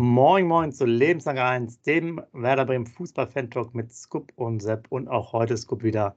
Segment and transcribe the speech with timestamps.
[0.00, 5.32] Moin Moin zu Lebenslang 1, dem Werder Bremen Fußball-Fan-Talk mit Scoop und Sepp und auch
[5.32, 6.14] heute Scoop wieder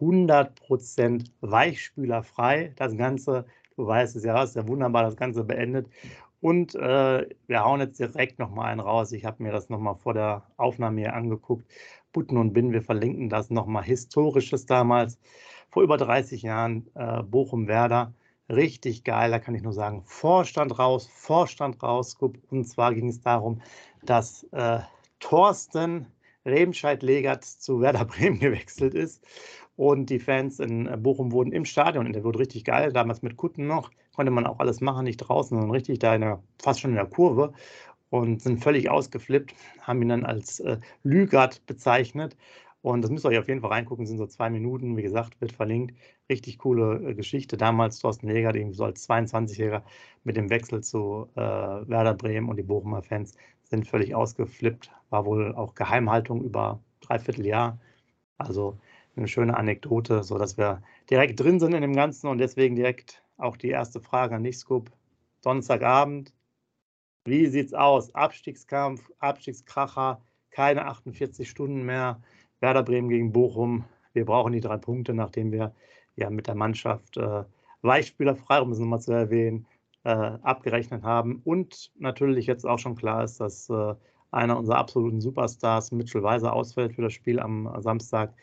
[0.00, 2.72] 100% weichspülerfrei.
[2.74, 5.86] Das Ganze, du weißt es ja, ist ja wunderbar, das Ganze beendet.
[6.40, 9.12] Und äh, wir hauen jetzt direkt nochmal einen raus.
[9.12, 11.70] Ich habe mir das nochmal vor der Aufnahme hier angeguckt.
[12.12, 13.84] Butten und Bin, wir verlinken das nochmal.
[13.84, 15.20] Historisches damals,
[15.68, 18.12] vor über 30 Jahren, äh, Bochum-Werder
[18.50, 19.30] richtig geil.
[19.30, 22.16] Da kann ich nur sagen, Vorstand raus, Vorstand raus.
[22.50, 23.60] Und zwar ging es darum,
[24.02, 24.80] dass äh,
[25.20, 26.06] Thorsten
[26.44, 29.24] Remscheid-Legert zu Werder Bremen gewechselt ist.
[29.76, 32.92] Und die Fans in äh, Bochum wurden im Stadion wurde richtig geil.
[32.92, 33.90] Damals mit Kutten noch.
[34.14, 36.96] Konnte man auch alles machen, nicht draußen, sondern richtig da in der, fast schon in
[36.96, 37.52] der Kurve.
[38.10, 42.36] Und sind völlig ausgeflippt, haben ihn dann als äh, Lügert bezeichnet.
[42.82, 45.40] Und das müsst ihr euch auf jeden Fall reingucken, sind so zwei Minuten, wie gesagt,
[45.40, 45.94] wird verlinkt.
[46.30, 47.56] Richtig coole äh, Geschichte.
[47.56, 49.82] Damals Thorsten Jäger, eben so als 22-Jähriger
[50.24, 54.90] mit dem Wechsel zu äh, Werder Bremen und die Bochumer Fans sind völlig ausgeflippt.
[55.10, 57.78] War wohl auch Geheimhaltung über dreiviertel Jahr.
[58.38, 58.78] Also
[59.16, 63.56] eine schöne Anekdote, sodass wir direkt drin sind in dem Ganzen und deswegen direkt auch
[63.56, 64.90] die erste Frage an dich, Scoop.
[65.42, 66.32] Donnerstagabend,
[67.24, 68.14] wie sieht's aus?
[68.14, 72.22] Abstiegskampf, Abstiegskracher, keine 48 Stunden mehr.
[72.60, 73.84] Werder Bremen gegen Bochum.
[74.12, 75.74] Wir brauchen die drei Punkte, nachdem wir
[76.16, 77.44] ja mit der Mannschaft äh,
[77.82, 79.66] Weichspielerfrei, um es nochmal zu erwähnen,
[80.04, 81.40] äh, abgerechnet haben.
[81.44, 83.94] Und natürlich jetzt auch schon klar ist, dass äh,
[84.30, 88.34] einer unserer absoluten Superstars, Mitchell Weiser, ausfällt für das Spiel am Samstag.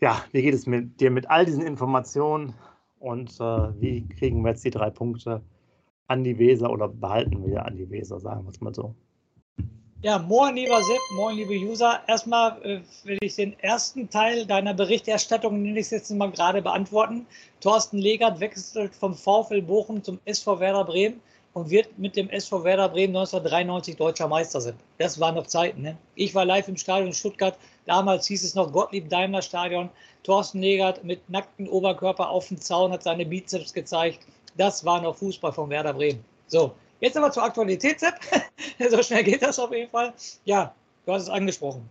[0.00, 2.54] Ja, wie geht es mit dir mit all diesen Informationen
[2.98, 5.42] und äh, wie kriegen wir jetzt die drei Punkte
[6.06, 8.94] an die Weser oder behalten wir an die Weser, sagen wir es mal so?
[10.02, 12.00] Ja, moin lieber Sepp, moin liebe User.
[12.06, 16.62] Erstmal äh, will ich den ersten Teil deiner Berichterstattung, nenne ich es jetzt mal gerade,
[16.62, 17.26] beantworten.
[17.60, 21.20] Thorsten Legert wechselt vom VfL Bochum zum SV Werder Bremen
[21.52, 24.74] und wird mit dem SV Werder Bremen 1993 deutscher Meister sein.
[24.96, 25.82] Das waren noch Zeiten.
[25.82, 25.98] Ne?
[26.14, 27.58] Ich war live im Stadion Stuttgart.
[27.84, 29.90] Damals hieß es noch Gottlieb Daimler Stadion.
[30.22, 34.20] Thorsten Legert mit nacktem Oberkörper auf dem Zaun hat seine Bizeps gezeigt.
[34.56, 36.24] Das war noch Fußball von Werder Bremen.
[36.46, 38.20] So, Jetzt aber zur Aktualität, Sepp.
[38.90, 40.12] so schnell geht das auf jeden Fall.
[40.44, 40.74] Ja,
[41.06, 41.88] du hast es angesprochen.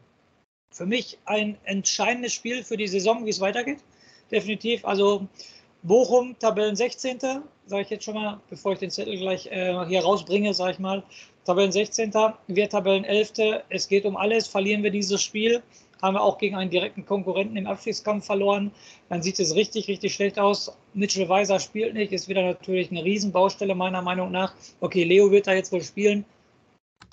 [0.71, 3.79] Für mich ein entscheidendes Spiel für die Saison, wie es weitergeht.
[4.31, 4.85] Definitiv.
[4.85, 5.27] Also
[5.81, 7.19] Bochum, Tabellen 16.
[7.19, 10.79] Sage ich jetzt schon mal, bevor ich den Zettel gleich äh, hier rausbringe, sage ich
[10.79, 11.01] mal.
[11.43, 12.13] Tabellen 16.
[12.47, 13.63] Wir Tabellen 11.
[13.69, 14.47] Es geht um alles.
[14.47, 15.63] Verlieren wir dieses Spiel,
[16.01, 18.71] haben wir auch gegen einen direkten Konkurrenten im Abstiegskampf verloren.
[19.09, 20.75] Dann sieht es richtig, richtig schlecht aus.
[20.93, 24.53] Mitchell Weiser spielt nicht, ist wieder natürlich eine Riesenbaustelle meiner Meinung nach.
[24.79, 26.25] Okay, Leo wird da jetzt wohl spielen.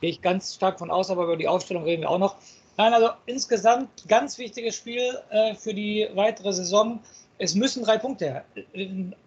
[0.00, 2.36] Gehe ich ganz stark von aus, aber über die Aufstellung reden wir auch noch.
[2.76, 7.00] Nein, also insgesamt ganz wichtiges Spiel äh, für die weitere Saison.
[7.38, 8.44] Es müssen drei Punkte her.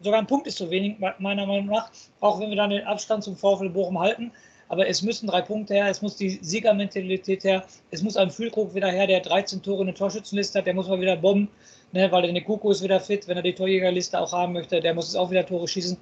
[0.01, 3.23] Sogar ein Punkt ist zu wenig, meiner Meinung nach, auch wenn wir dann den Abstand
[3.23, 4.31] zum VfL Bochum halten
[4.69, 8.73] aber es müssen drei Punkte her, es muss die Siegermentalität her, es muss ein Fühlkrug
[8.73, 11.49] wieder her, der 13 Tore in der Torschützenliste hat, der muss mal wieder bomben,
[11.91, 14.93] ne, weil der Kuku ist wieder fit, wenn er die Torjägerliste auch haben möchte, der
[14.93, 15.97] muss es auch wieder Tore schießen.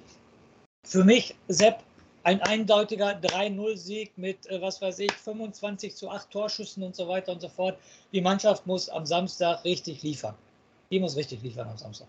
[0.84, 1.82] Für mich, Sepp,
[2.24, 7.32] ein eindeutiger 3-0-Sieg mit, äh, was weiß ich, 25 zu 8 Torschüssen und so weiter
[7.32, 7.78] und so fort.
[8.12, 10.34] Die Mannschaft muss am Samstag richtig liefern.
[10.90, 12.08] Die muss richtig liefern am Samstag.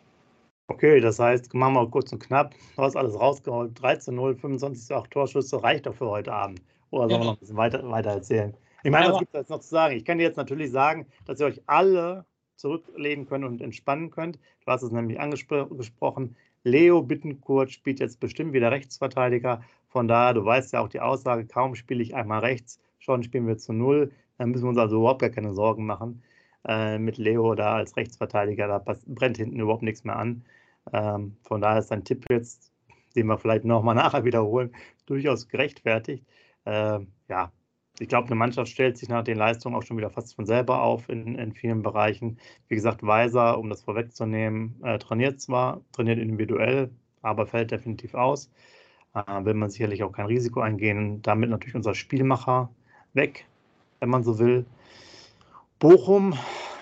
[0.69, 2.53] Okay, das heißt, machen wir kurz und knapp.
[2.75, 3.77] Du hast alles rausgeholt.
[3.79, 6.61] 13-0, 25 8 Torschüsse reicht doch für heute Abend.
[6.91, 8.55] Oder sollen wir noch ein bisschen weiter, weiter erzählen?
[8.83, 9.95] Ich meine, was gibt es jetzt noch zu sagen?
[9.95, 12.23] Ich kann dir jetzt natürlich sagen, dass ihr euch alle
[12.55, 14.37] zurücklehnen könnt und entspannen könnt.
[14.63, 16.35] Du hast es nämlich angesprochen.
[16.63, 19.63] Leo Bittenkurt spielt jetzt bestimmt wieder Rechtsverteidiger.
[19.87, 23.47] Von daher, du weißt ja auch die Aussage, kaum spiele ich einmal rechts, schon spielen
[23.47, 24.11] wir zu null.
[24.37, 26.21] Dann müssen wir uns also überhaupt gar keine Sorgen machen.
[26.67, 30.43] Äh, mit Leo da als Rechtsverteidiger, da brennt hinten überhaupt nichts mehr an.
[30.93, 32.71] Ähm, von daher ist ein Tipp jetzt,
[33.15, 34.71] den wir vielleicht nochmal nachher wiederholen,
[35.05, 36.25] durchaus gerechtfertigt.
[36.65, 37.51] Ähm, ja,
[37.99, 40.81] ich glaube, eine Mannschaft stellt sich nach den Leistungen auch schon wieder fast von selber
[40.81, 42.37] auf in, in vielen Bereichen.
[42.69, 46.91] Wie gesagt, Weiser, um das vorwegzunehmen, äh, trainiert zwar, trainiert individuell,
[47.21, 48.49] aber fällt definitiv aus.
[49.13, 51.21] Äh, will man sicherlich auch kein Risiko eingehen.
[51.21, 52.69] Damit natürlich unser Spielmacher
[53.13, 53.45] weg,
[53.99, 54.65] wenn man so will.
[55.79, 56.33] Bochum,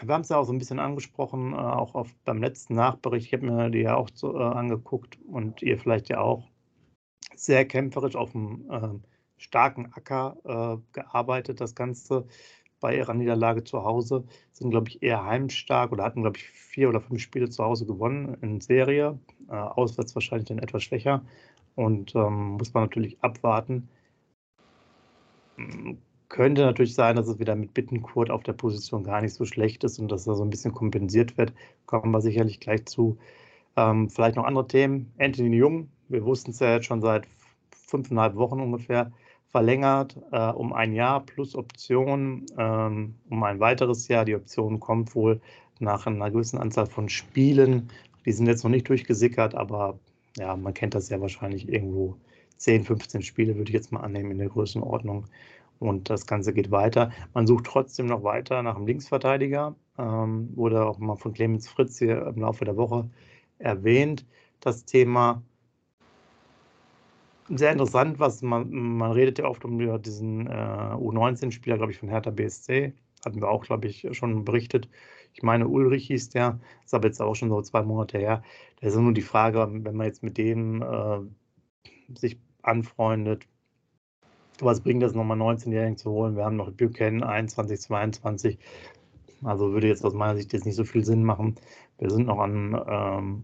[0.01, 3.27] wir haben es ja auch so ein bisschen angesprochen, äh, auch auf, beim letzten Nachbericht.
[3.27, 6.49] Ich habe mir die ja auch so, äh, angeguckt und ihr vielleicht ja auch
[7.35, 8.89] sehr kämpferisch auf einem äh,
[9.37, 11.61] starken Acker äh, gearbeitet.
[11.61, 12.25] Das Ganze
[12.79, 16.89] bei ihrer Niederlage zu Hause sind, glaube ich, eher heimstark oder hatten, glaube ich, vier
[16.89, 19.19] oder fünf Spiele zu Hause gewonnen in Serie.
[19.49, 21.23] Äh, auswärts wahrscheinlich dann etwas schwächer
[21.75, 23.89] und ähm, muss man natürlich abwarten.
[26.29, 29.83] Könnte natürlich sein, dass es wieder mit Bittenkurt auf der Position gar nicht so schlecht
[29.83, 31.53] ist und dass er so ein bisschen kompensiert wird.
[31.85, 33.17] Kommen wir sicherlich gleich zu.
[33.77, 35.13] Ähm, vielleicht noch andere Themen.
[35.19, 37.27] Anthony Jung, wir wussten es ja jetzt schon seit
[37.71, 39.11] fünfeinhalb Wochen ungefähr,
[39.47, 44.25] verlängert äh, um ein Jahr plus Option ähm, um ein weiteres Jahr.
[44.25, 45.39] Die Option kommt wohl
[45.79, 47.89] nach einer gewissen Anzahl von Spielen.
[48.25, 49.97] Die sind jetzt noch nicht durchgesickert, aber
[50.37, 52.17] ja, man kennt das ja wahrscheinlich irgendwo
[52.57, 55.25] 10, 15 Spiele, würde ich jetzt mal annehmen, in der Größenordnung.
[55.79, 57.11] Und das Ganze geht weiter.
[57.33, 59.75] Man sucht trotzdem noch weiter nach einem Linksverteidiger.
[59.97, 63.09] Ähm, wurde auch mal von Clemens Fritz hier im Laufe der Woche
[63.59, 64.25] erwähnt.
[64.59, 65.43] Das Thema
[67.49, 72.09] sehr interessant, was man, man redet ja oft um diesen äh, U19-Spieler, glaube ich, von
[72.09, 72.93] Hertha BSC.
[73.23, 74.89] Hatten wir auch, glaube ich, schon berichtet.
[75.33, 78.43] Ich meine, Ulrich hieß der, ist aber jetzt auch schon so zwei Monate her.
[78.79, 81.19] Da ist nur die Frage, wenn man jetzt mit dem äh,
[82.15, 83.47] sich anfreundet,
[84.61, 86.35] was bringt das nochmal 19-Jährigen zu holen?
[86.35, 88.59] Wir haben noch Buchanan 21, 22.
[89.43, 91.55] Also würde jetzt aus meiner Sicht jetzt nicht so viel Sinn machen.
[91.99, 93.43] Wir sind noch an ähm,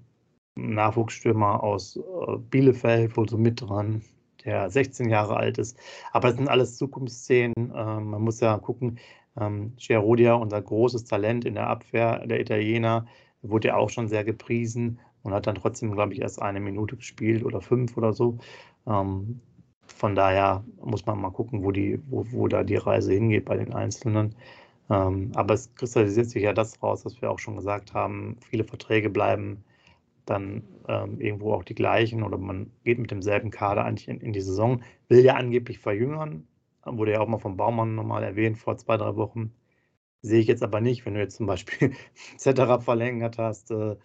[0.55, 4.01] Nachwuchsstürmer aus äh, Bielefeld wohl so mit dran,
[4.45, 5.77] der 16 Jahre alt ist.
[6.11, 7.53] Aber es sind alles Zukunftsszenen.
[7.57, 8.99] Ähm, man muss ja gucken,
[9.39, 13.07] ähm, Gerodia, unser großes Talent in der Abwehr, der Italiener,
[13.41, 16.95] wurde ja auch schon sehr gepriesen und hat dann trotzdem, glaube ich, erst eine Minute
[16.95, 18.37] gespielt oder fünf oder so.
[18.85, 19.41] Ähm,
[20.03, 23.55] von daher muss man mal gucken, wo, die, wo, wo da die Reise hingeht bei
[23.55, 24.35] den Einzelnen.
[24.89, 28.35] Ähm, aber es kristallisiert sich ja das raus, was wir auch schon gesagt haben.
[28.41, 29.63] Viele Verträge bleiben
[30.25, 34.33] dann ähm, irgendwo auch die gleichen oder man geht mit demselben Kader eigentlich in, in,
[34.33, 36.49] die Saison, will ja angeblich verjüngern,
[36.83, 39.53] wurde ja auch mal vom Baumann nochmal erwähnt vor zwei, drei Wochen.
[40.21, 41.93] Sehe ich jetzt aber nicht, wenn du jetzt zum Beispiel
[42.35, 43.95] Zetterer verlängert hast, äh,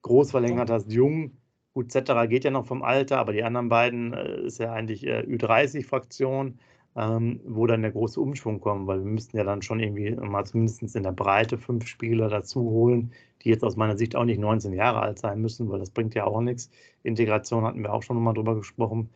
[0.00, 1.32] Groß verlängert hast, Jung,
[1.74, 5.06] Gut, Zetterer geht ja noch vom Alter, aber die anderen beiden äh, ist ja eigentlich
[5.06, 6.58] äh, Ü30-Fraktion,
[6.96, 10.44] ähm, wo dann der große Umschwung kommt, weil wir müssten ja dann schon irgendwie mal
[10.44, 13.12] zumindest in der Breite fünf Spieler dazu holen,
[13.42, 16.14] die jetzt aus meiner Sicht auch nicht 19 Jahre alt sein müssen, weil das bringt
[16.14, 16.70] ja auch nichts.
[17.04, 19.10] Integration hatten wir auch schon mal drüber gesprochen.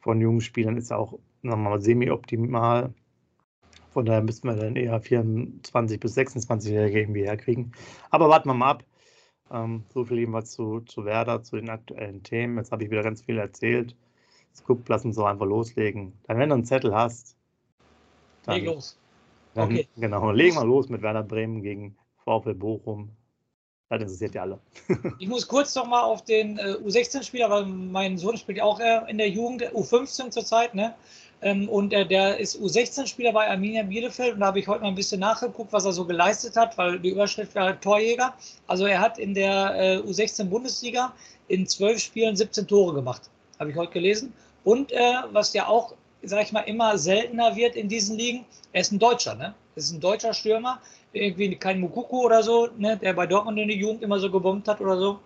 [0.00, 2.92] Von jungen Spielern ist ja auch nochmal semi-optimal.
[3.90, 7.72] Von daher müssten wir dann eher 24 bis 26-Jährige irgendwie herkriegen.
[8.10, 8.84] Aber warten wir mal ab.
[9.50, 12.58] Ähm, so viel jedenfalls zu, zu Werder, zu den aktuellen Themen.
[12.58, 13.96] Jetzt habe ich wieder ganz viel erzählt.
[14.54, 16.12] Scoop, lass uns so einfach loslegen.
[16.26, 17.36] Dann, wenn du einen Zettel hast,
[18.44, 18.98] dann, Leg los.
[19.54, 19.88] Dann, okay.
[19.96, 23.10] Genau, legen wir los mit Werder Bremen gegen VfL Bochum.
[23.88, 24.60] Das interessiert ja alle.
[25.18, 28.80] ich muss kurz noch mal auf den äh, U16-Spieler, weil mein Sohn spielt ja auch
[28.80, 30.94] äh, in der Jugend, U15 zurzeit, ne?
[31.40, 34.88] Ähm, und der, der ist U16-Spieler bei Arminia Bielefeld und da habe ich heute mal
[34.88, 38.34] ein bisschen nachgeguckt, was er so geleistet hat, weil die Überschrift war halt Torjäger.
[38.66, 41.12] Also er hat in der äh, U16-Bundesliga
[41.48, 43.22] in zwölf Spielen 17 Tore gemacht,
[43.58, 44.32] habe ich heute gelesen.
[44.64, 48.80] Und äh, was ja auch, sage ich mal, immer seltener wird in diesen Ligen, er
[48.80, 49.54] ist ein Deutscher, ne?
[49.74, 50.80] Das ist ein deutscher Stürmer,
[51.12, 52.96] irgendwie kein Mukuku oder so, ne?
[52.96, 55.20] der bei Dortmund in der Jugend immer so gebombt hat oder so,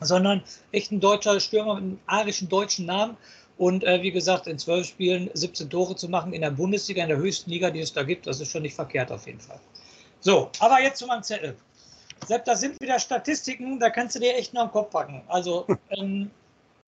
[0.00, 0.42] sondern
[0.72, 3.16] echt ein deutscher Stürmer mit einem arischen deutschen Namen.
[3.58, 7.08] Und äh, wie gesagt, in zwölf Spielen 17 Tore zu machen in der Bundesliga, in
[7.08, 9.58] der höchsten Liga, die es da gibt, das ist schon nicht verkehrt auf jeden Fall.
[10.20, 11.56] So, aber jetzt zu meinem Zettel.
[12.26, 15.22] Sepp, da sind wieder Statistiken, da kannst du dir echt noch einen Kopf packen.
[15.26, 16.30] Also, ähm,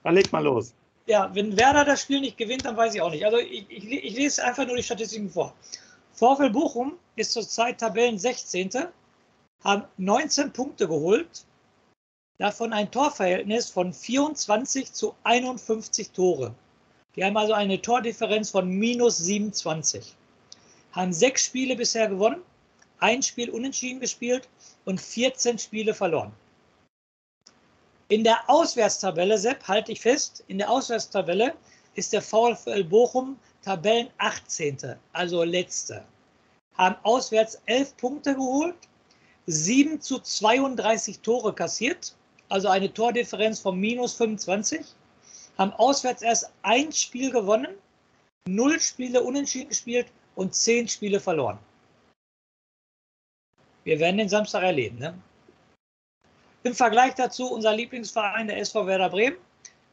[0.05, 0.73] dann leg mal los.
[1.07, 3.25] Ja, wenn Werder das Spiel nicht gewinnt, dann weiß ich auch nicht.
[3.25, 5.53] Also, ich, ich, ich lese einfach nur die Statistiken vor.
[6.13, 8.71] VfL Bochum ist zurzeit Tabellen 16.
[9.65, 11.45] haben 19 Punkte geholt,
[12.41, 16.55] davon ein Torverhältnis von 24 zu 51 Tore.
[17.15, 20.17] Die haben also eine Tordifferenz von minus 27.
[20.93, 22.41] Haben sechs Spiele bisher gewonnen,
[22.99, 24.49] ein Spiel unentschieden gespielt
[24.87, 26.33] und 14 Spiele verloren.
[28.09, 31.55] In der Auswärtstabelle, Sepp, halte ich fest, in der Auswärtstabelle
[31.95, 34.79] ist der VfL Bochum Tabellen 18.,
[35.13, 36.07] also letzte.
[36.79, 38.77] Haben auswärts 11 Punkte geholt,
[39.47, 42.17] 7 zu 32 Tore kassiert
[42.51, 44.85] also eine Tordifferenz von minus 25,
[45.57, 47.69] haben auswärts erst ein Spiel gewonnen,
[48.47, 51.59] null Spiele unentschieden gespielt und zehn Spiele verloren.
[53.85, 54.99] Wir werden den Samstag erleben.
[54.99, 55.15] Ne?
[56.63, 59.37] Im Vergleich dazu unser Lieblingsverein, der SV Werder Bremen,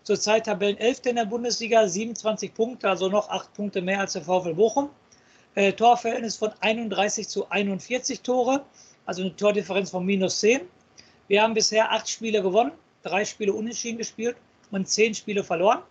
[0.03, 1.05] zurzeit Tabellen 11.
[1.05, 4.89] in der Bundesliga, 27 Punkte, also noch 8 Punkte mehr als der VfL Bochum.
[5.55, 8.63] Äh, Torverhältnis von 31 zu 41 Tore,
[9.05, 10.61] also eine Tordifferenz von minus 10.
[11.27, 12.71] Wir haben bisher acht Spiele gewonnen,
[13.03, 14.37] drei Spiele unentschieden gespielt
[14.71, 15.81] und zehn Spiele verloren.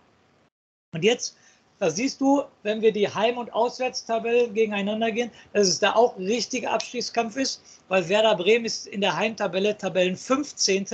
[0.93, 1.37] Und jetzt,
[1.79, 6.17] da siehst du, wenn wir die Heim- und Auswärtstabellen gegeneinander gehen, dass es da auch
[6.17, 10.87] richtiger Abstiegskampf ist, weil Werder Bremen ist in der Heimtabelle Tabellen 15.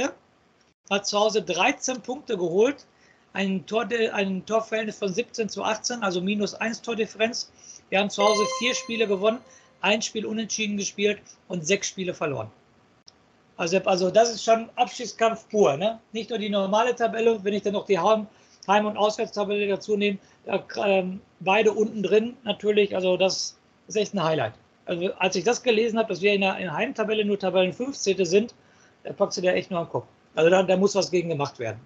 [0.89, 2.85] Hat zu Hause 13 Punkte geholt,
[3.31, 7.51] ein, Tor, ein Torverhältnis von 17 zu 18, also minus 1 Tordifferenz.
[7.89, 9.39] Wir haben zu Hause vier Spiele gewonnen,
[9.79, 12.51] ein Spiel unentschieden gespielt und sechs Spiele verloren.
[13.63, 15.77] Also, also das ist schon Abstiegskampf pur.
[15.77, 15.97] Ne?
[16.11, 18.27] Nicht nur die normale Tabelle, wenn ich dann noch die Heim-,
[18.67, 22.93] Heim und Auswärtstabelle dazu nehme, da, ähm, beide unten drin natürlich.
[22.93, 24.53] Also das ist echt ein Highlight.
[24.85, 27.71] Also als ich das gelesen habe, dass wir in der, in der Heimtabelle nur Tabellen
[27.71, 28.25] 15.
[28.25, 28.53] sind,
[29.03, 30.07] da packst du dir echt nur am Kopf.
[30.35, 31.79] Also da, da muss was gegen gemacht werden.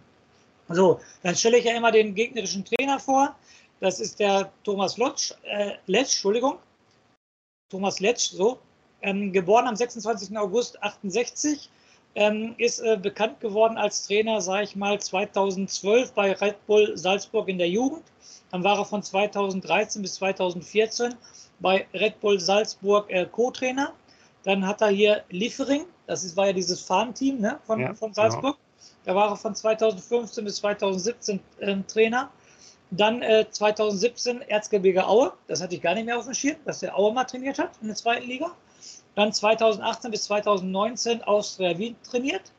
[0.69, 3.35] So, dann stelle ich ja immer den gegnerischen Trainer vor.
[3.81, 6.57] Das ist der Thomas Lotsch, äh, Letsch, Entschuldigung.
[7.69, 8.57] Thomas Letsch, so.
[9.01, 10.37] Ähm, geboren am 26.
[10.37, 11.69] August 68,
[12.15, 17.47] ähm, ist äh, bekannt geworden als Trainer, sage ich mal, 2012 bei Red Bull Salzburg
[17.47, 18.03] in der Jugend.
[18.51, 21.13] Dann war er von 2013 bis 2014
[21.59, 23.93] bei Red Bull Salzburg äh, Co-Trainer.
[24.43, 28.13] Dann hat er hier Liefering, das ist, war ja dieses Fahnenteam ne, von, ja, von
[28.13, 28.55] Salzburg.
[28.55, 28.87] Ja.
[29.05, 32.31] Da war er von 2015 bis 2017 äh, Trainer.
[32.89, 36.79] Dann äh, 2017 Erzgebirge Aue, das hatte ich gar nicht mehr auf dem Schirm, dass
[36.79, 38.51] der Aue mal trainiert hat in der zweiten Liga.
[39.17, 42.51] Dann 2018 bis 2019 Austria Wien trainiert.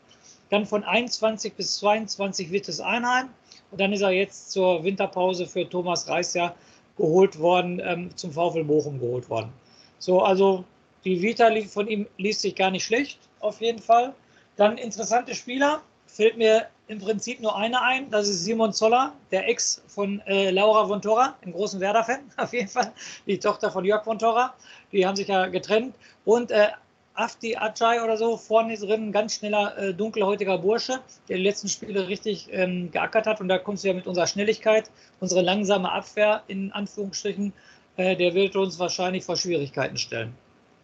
[0.51, 3.29] Dann von 21 bis 22 Wittes Einheim.
[3.71, 6.57] Und dann ist er jetzt zur Winterpause für Thomas Reis ja
[6.97, 9.53] geholt worden, ähm, zum VfL Bochum geholt worden.
[10.01, 10.65] So, also
[11.05, 14.13] die Vita von ihm liest sich gar nicht schlecht, auf jeden Fall.
[14.57, 15.83] Dann interessante Spieler,
[16.19, 20.51] fällt mir im Prinzip nur einer ein, das ist Simon Zoller, der Ex von äh,
[20.51, 22.93] Laura von Torra, im großen Werder-Fan, auf jeden Fall,
[23.29, 24.53] die Tochter von Jörg von Torra,
[24.91, 25.95] die haben sich ja getrennt.
[26.25, 26.71] Und äh,
[27.15, 30.99] Afti Ajay oder so, vorne drin, ganz schneller, äh, dunkelhäutiger Bursche,
[31.29, 33.41] der die letzten Spiele richtig ähm, geackert hat.
[33.41, 37.53] Und da kommst du ja mit unserer Schnelligkeit, unsere langsame Abwehr in Anführungsstrichen,
[37.97, 40.35] äh, der wird uns wahrscheinlich vor Schwierigkeiten stellen.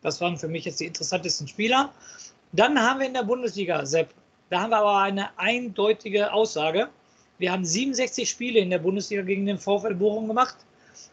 [0.00, 1.90] Das waren für mich jetzt die interessantesten Spieler.
[2.52, 4.14] Dann haben wir in der Bundesliga, Sepp,
[4.54, 6.88] da haben wir aber eine eindeutige Aussage.
[7.38, 10.54] Wir haben 67 Spiele in der Bundesliga gegen den VfL Bochum gemacht.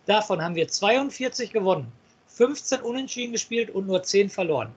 [0.05, 1.91] Davon haben wir 42 gewonnen,
[2.27, 4.69] 15 unentschieden gespielt und nur 10 verloren.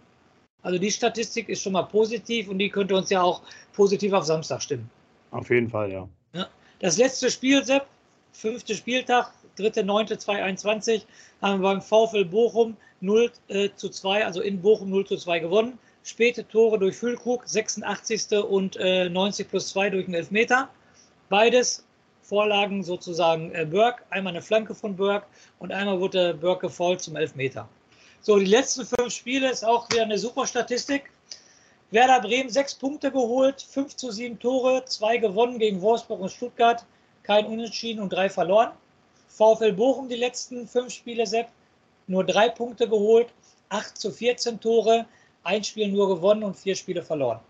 [0.62, 3.42] Also die Statistik ist schon mal positiv und die könnte uns ja auch
[3.74, 4.90] positiv auf Samstag stimmen.
[5.30, 6.08] Auf jeden Fall, ja.
[6.32, 6.46] ja.
[6.80, 7.84] Das letzte Spiel, Sepp,
[8.32, 11.02] fünfte Spieltag, 3.9.2021,
[11.42, 15.40] haben wir beim VfL Bochum 0 äh, zu 2, also in Bochum 0 zu 2
[15.40, 15.78] gewonnen.
[16.04, 18.32] Späte Tore durch Füllkrug, 86.
[18.32, 20.68] und äh, 90 plus 2 durch den Elfmeter.
[21.30, 21.82] Beides
[22.22, 24.02] Vorlagen sozusagen äh, Burke.
[24.10, 25.26] Einmal eine Flanke von Burke
[25.58, 27.68] und einmal wurde Burke gefault zum Elfmeter.
[28.20, 31.10] So, die letzten fünf Spiele ist auch wieder eine super Statistik.
[31.90, 36.84] Werder Bremen sechs Punkte geholt, 5 zu 7 Tore, zwei gewonnen gegen Wolfsburg und Stuttgart,
[37.22, 38.72] kein Unentschieden und drei verloren.
[39.28, 41.48] VfL Bochum die letzten fünf Spiele, Sepp,
[42.06, 43.28] nur drei Punkte geholt,
[43.68, 45.06] 8 zu 14 Tore,
[45.44, 47.40] ein Spiel nur gewonnen und vier Spiele verloren.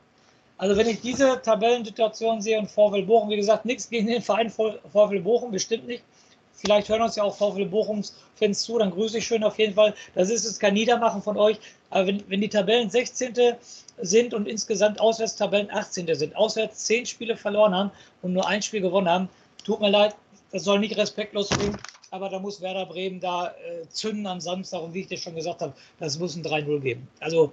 [0.57, 4.51] Also wenn ich diese Tabellensituation sehe und VfL Bochum, wie gesagt, nichts gegen den Verein
[4.51, 6.05] VfL Bochum, bestimmt nicht.
[6.53, 9.75] Vielleicht hören uns ja auch VfL Bochums Fans zu, dann grüße ich schön auf jeden
[9.75, 9.95] Fall.
[10.15, 11.59] Das ist jetzt kein Niedermachen von euch.
[11.91, 13.35] Aber wenn, wenn die Tabellen 16.
[14.01, 16.15] sind und insgesamt auswärts Tabellen 18.
[16.15, 17.91] sind, auswärts 10 Spiele verloren haben
[18.23, 19.29] und nur ein Spiel gewonnen haben,
[19.65, 20.15] tut mir leid,
[20.53, 21.77] das soll nicht respektlos klingen,
[22.11, 25.35] aber da muss Werder Bremen da äh, zünden am Samstag und wie ich dir schon
[25.35, 27.09] gesagt habe, das muss ein 3-0 geben.
[27.19, 27.53] Also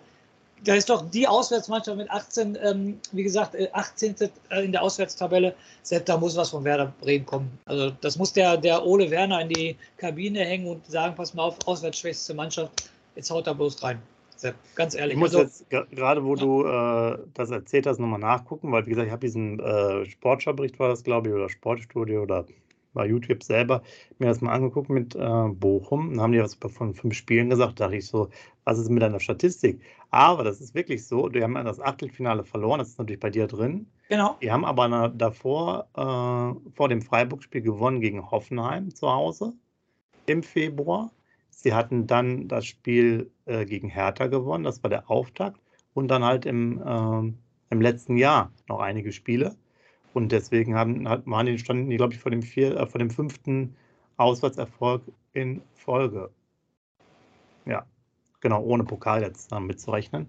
[0.63, 4.15] da ist doch die Auswärtsmannschaft mit 18, ähm, wie gesagt, 18.
[4.20, 5.56] Äh, äh, in der Auswärtstabelle.
[5.84, 7.60] Selbst da muss was von Werder Bremen kommen.
[7.65, 11.44] Also das muss der, der Ole Werner in die Kabine hängen und sagen, pass mal
[11.44, 14.01] auf, auswärtsschwächste Mannschaft, jetzt haut er bloß rein.
[14.36, 15.13] Sepp, ganz ehrlich.
[15.13, 16.41] Ich muss also, jetzt gerade, wo ja.
[16.41, 20.80] du äh, das erzählt hast, nochmal nachgucken, weil wie gesagt, ich habe diesen äh, Sportschau-Bericht
[20.80, 22.46] war das, glaube ich, oder Sportstudio oder
[22.93, 23.81] bei YouTube selber
[24.19, 26.12] mir das mal angeguckt mit äh, Bochum.
[26.12, 27.79] Dann haben die was von fünf Spielen gesagt.
[27.79, 28.29] Da dachte ich so,
[28.63, 29.81] was ist mit deiner Statistik?
[30.10, 31.29] Aber das ist wirklich so.
[31.29, 32.79] Die haben das Achtelfinale verloren.
[32.79, 33.88] Das ist natürlich bei dir drin.
[34.10, 34.38] Genau.
[34.41, 39.53] Die haben aber davor, äh, vor dem Freiburg-Spiel gewonnen gegen Hoffenheim zu Hause
[40.25, 41.12] im Februar.
[41.50, 44.63] Sie hatten dann das Spiel äh, gegen Hertha gewonnen.
[44.63, 45.60] Das war der Auftakt.
[45.93, 47.38] Und dann halt im, ähm,
[47.69, 49.55] im letzten Jahr noch einige Spiele.
[50.13, 53.00] Und deswegen haben, hat, waren die, standen die, glaube ich, vor dem, vier, äh, vor
[53.00, 53.75] dem fünften
[54.18, 55.03] Auswärtserfolg
[55.34, 56.30] in Folge.
[57.65, 57.86] Ja,
[58.41, 60.27] genau, ohne Pokal jetzt äh, mitzurechnen.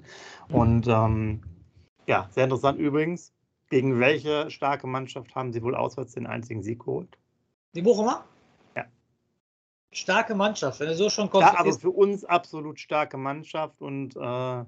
[0.49, 0.55] Mhm.
[0.55, 1.43] Und ähm,
[2.07, 3.33] ja, sehr interessant übrigens.
[3.71, 7.17] Gegen welche starke Mannschaft haben sie wohl auswärts den einzigen Sieg geholt?
[7.75, 8.27] Die Bochumer?
[8.77, 8.85] Ja.
[9.93, 11.49] Starke Mannschaft, wenn du so schon kommst.
[11.49, 14.65] Ja, also für uns absolut starke Mannschaft und äh,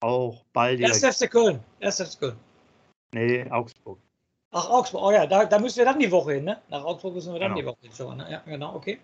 [0.00, 0.80] auch bald.
[0.80, 1.60] Erst FC Köln.
[1.78, 2.36] Erst FC Köln.
[3.12, 3.98] Nee, Augsburg.
[4.54, 6.60] Ach, Augsburg, oh ja, da, da müssen wir dann die Woche hin, ne?
[6.68, 7.60] Nach Augsburg müssen wir dann genau.
[7.60, 8.18] die Woche hin schauen.
[8.18, 8.30] Ne?
[8.30, 8.98] Ja, genau, okay.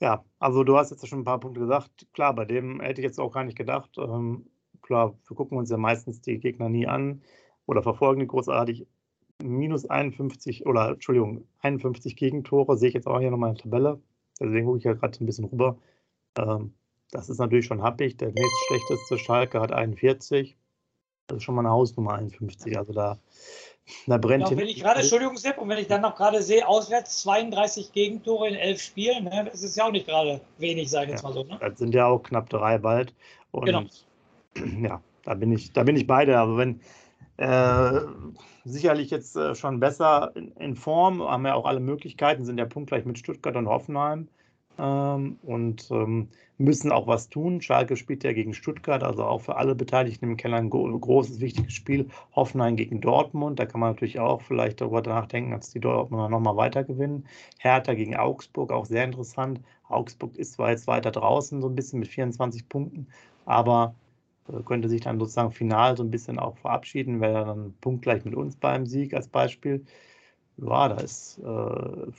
[0.00, 2.06] Ja, also du hast jetzt schon ein paar Punkte gesagt.
[2.14, 3.90] Klar, bei dem hätte ich jetzt auch gar nicht gedacht.
[3.98, 4.46] Ähm,
[4.80, 7.22] klar, wir gucken uns ja meistens die Gegner nie an
[7.66, 8.86] oder verfolgen die großartig.
[9.42, 14.00] Minus 51 oder Entschuldigung, 51 Gegentore sehe ich jetzt auch hier nochmal in der Tabelle.
[14.40, 15.76] Deswegen gucke ich ja gerade ein bisschen rüber.
[16.38, 16.72] Ähm,
[17.10, 18.16] das ist natürlich schon happig.
[18.16, 20.56] Der nächstschlechteste Schalke hat 41.
[21.26, 22.78] Das ist schon mal eine Hausnummer 51.
[22.78, 23.18] Also da
[24.06, 26.66] na, brennt ja, wenn ich gerade, Entschuldigung, Sepp, und wenn ich dann noch gerade sehe,
[26.66, 31.06] auswärts 32 Gegentore in elf Spielen, ne, das ist ja auch nicht gerade wenig, sage
[31.06, 31.44] ich jetzt mal so.
[31.44, 31.58] Ne?
[31.60, 33.14] Das sind ja auch knapp drei bald.
[33.52, 33.82] Und genau.
[34.82, 36.38] ja, da bin ich, da bin ich beide.
[36.38, 36.80] Aber wenn
[37.36, 38.00] äh,
[38.64, 42.66] sicherlich jetzt äh, schon besser in, in, Form, haben ja auch alle Möglichkeiten, sind ja
[42.66, 44.28] punktgleich mit Stuttgart und Hoffenheim
[44.78, 46.28] ähm, und ähm,
[46.58, 47.60] müssen auch was tun.
[47.60, 51.72] Schalke spielt ja gegen Stuttgart, also auch für alle Beteiligten im Keller ein großes, wichtiges
[51.72, 52.08] Spiel.
[52.34, 56.56] Hoffenheim gegen Dortmund, da kann man natürlich auch vielleicht darüber nachdenken, dass die Dortmunder nochmal
[56.56, 57.26] weiter gewinnen.
[57.58, 59.60] Hertha gegen Augsburg, auch sehr interessant.
[59.88, 63.06] Augsburg ist zwar jetzt weiter draußen, so ein bisschen mit 24 Punkten,
[63.44, 63.94] aber
[64.48, 68.34] äh, könnte sich dann sozusagen final so ein bisschen auch verabschieden, wäre dann punktgleich mit
[68.34, 69.84] uns beim Sieg als Beispiel.
[70.58, 72.12] Ja, da ist äh,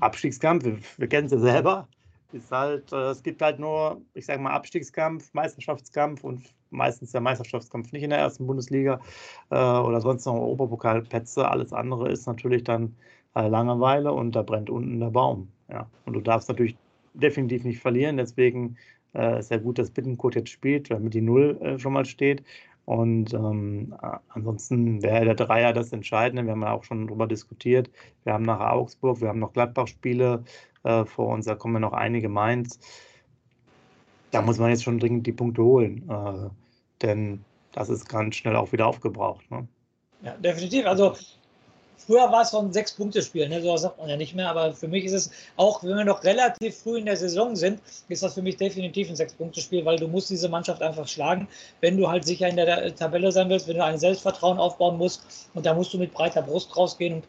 [0.00, 1.88] Abstiegskampf, wir, wir kennen es ja selber
[2.32, 7.20] ist halt, äh, es gibt halt nur, ich sage mal, Abstiegskampf, Meisterschaftskampf und meistens der
[7.20, 9.00] Meisterschaftskampf nicht in der ersten Bundesliga
[9.50, 11.48] äh, oder sonst noch Oberpokalplätze.
[11.48, 12.94] Alles andere ist natürlich dann
[13.34, 15.48] äh, Langeweile und da brennt unten der Baum.
[15.70, 15.88] Ja.
[16.04, 16.76] Und du darfst natürlich
[17.14, 18.76] definitiv nicht verlieren, deswegen
[19.14, 22.42] äh, ist ja gut, dass Bittenkurt jetzt spielt, damit die Null äh, schon mal steht.
[22.84, 23.94] Und ähm,
[24.30, 26.44] ansonsten wäre der Dreier das Entscheidende.
[26.44, 27.90] Wir haben ja auch schon darüber diskutiert.
[28.24, 30.42] Wir haben nachher Augsburg, wir haben noch Gladbach-Spiele
[30.84, 32.78] äh, vor uns, da kommen ja noch einige Mainz.
[34.30, 36.50] Da muss man jetzt schon dringend die Punkte holen, äh,
[37.02, 39.50] denn das ist ganz schnell auch wieder aufgebraucht.
[39.50, 39.66] Ne?
[40.22, 40.86] Ja, definitiv.
[40.86, 41.14] Also
[41.96, 43.62] früher war es so ein Sechs-Punkte-Spiel, ne?
[43.62, 46.24] so sagt man ja nicht mehr, aber für mich ist es, auch wenn wir noch
[46.24, 50.08] relativ früh in der Saison sind, ist das für mich definitiv ein Sechs-Punkte-Spiel, weil du
[50.08, 51.48] musst diese Mannschaft einfach schlagen,
[51.80, 55.48] wenn du halt sicher in der Tabelle sein willst, wenn du ein Selbstvertrauen aufbauen musst
[55.54, 57.24] und da musst du mit breiter Brust rausgehen und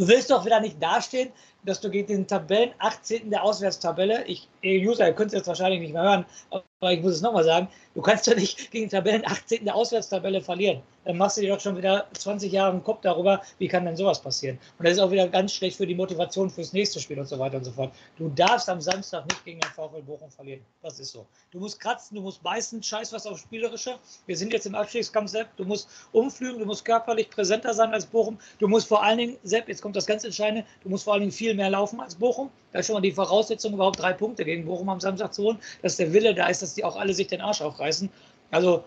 [0.00, 1.30] Du willst doch wieder nicht dastehen,
[1.64, 3.30] dass du gegen den Tabellen 18.
[3.30, 7.14] der Auswärtstabelle, ich, User, ihr könnt es jetzt wahrscheinlich nicht mehr hören, aber ich muss
[7.14, 9.64] es nochmal sagen, du kannst doch nicht gegen den Tabellen 18.
[9.64, 13.40] der Auswärtstabelle verlieren dann machst du dir doch schon wieder 20 Jahre im Kopf darüber,
[13.58, 14.58] wie kann denn sowas passieren.
[14.78, 17.38] Und das ist auch wieder ganz schlecht für die Motivation fürs nächste Spiel und so
[17.38, 17.92] weiter und so fort.
[18.16, 20.60] Du darfst am Samstag nicht gegen den VfL Bochum verlieren.
[20.82, 21.26] Das ist so.
[21.50, 23.98] Du musst kratzen, du musst beißen, scheiß was auf Spielerische.
[24.26, 25.48] Wir sind jetzt im Abstiegskampf, Sepp.
[25.56, 28.38] Du musst umflügen, du musst körperlich präsenter sein als Bochum.
[28.58, 31.22] Du musst vor allen Dingen, Sepp, jetzt kommt das ganz Entscheidende, du musst vor allen
[31.22, 32.50] Dingen viel mehr laufen als Bochum.
[32.72, 35.58] Da ist schon mal die Voraussetzung, überhaupt drei Punkte gegen Bochum am Samstag zu holen,
[35.82, 38.10] dass der Wille da ist, dass die auch alle sich den Arsch aufreißen.
[38.50, 38.84] Also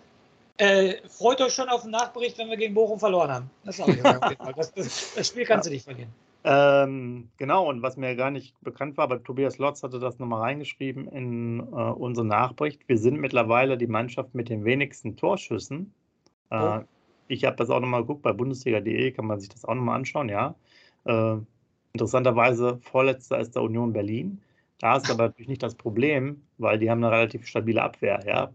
[0.57, 3.49] äh, freut euch schon auf den Nachbericht, wenn wir gegen Bochum verloren haben.
[3.65, 5.69] Das, das, das, das Spiel kannst ja.
[5.69, 6.09] du nicht verlieren.
[6.45, 10.41] Ähm, genau, und was mir gar nicht bekannt war, aber Tobias Lotz hatte das nochmal
[10.41, 12.81] reingeschrieben in äh, unseren Nachbericht.
[12.87, 15.93] Wir sind mittlerweile die Mannschaft mit den wenigsten Torschüssen.
[16.49, 16.81] Äh, oh.
[17.29, 20.27] Ich habe das auch nochmal geguckt, bei bundesliga.de kann man sich das auch nochmal anschauen,
[20.27, 20.55] ja.
[21.05, 21.37] Äh,
[21.93, 24.41] interessanterweise, vorletzter ist der Union Berlin.
[24.79, 28.51] Da ist aber natürlich nicht das Problem, weil die haben eine relativ stabile Abwehr, ja.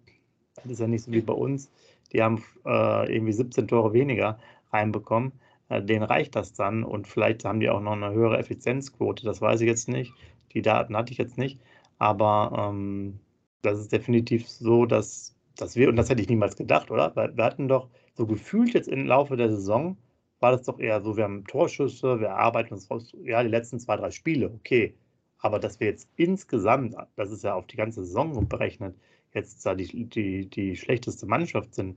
[0.57, 1.71] Das ist ja nicht so wie bei uns.
[2.13, 4.39] Die haben äh, irgendwie 17 Tore weniger
[4.73, 5.33] reinbekommen.
[5.69, 9.25] Äh, denen reicht das dann und vielleicht haben die auch noch eine höhere Effizienzquote.
[9.25, 10.13] Das weiß ich jetzt nicht.
[10.53, 11.61] Die Daten hatte ich jetzt nicht.
[11.99, 13.21] Aber ähm,
[13.63, 17.15] das ist definitiv so, dass, dass wir, und das hätte ich niemals gedacht, oder?
[17.15, 19.97] Weil wir hatten doch so gefühlt jetzt im Laufe der Saison,
[20.41, 23.81] war das doch eher so, wir haben Torschüsse, wir arbeiten uns raus, ja, die letzten
[23.81, 24.95] zwei, drei Spiele, okay.
[25.41, 28.95] Aber dass wir jetzt insgesamt, das ist ja auf die ganze Saison berechnet,
[29.35, 31.97] jetzt da die, die, die schlechteste Mannschaft sind.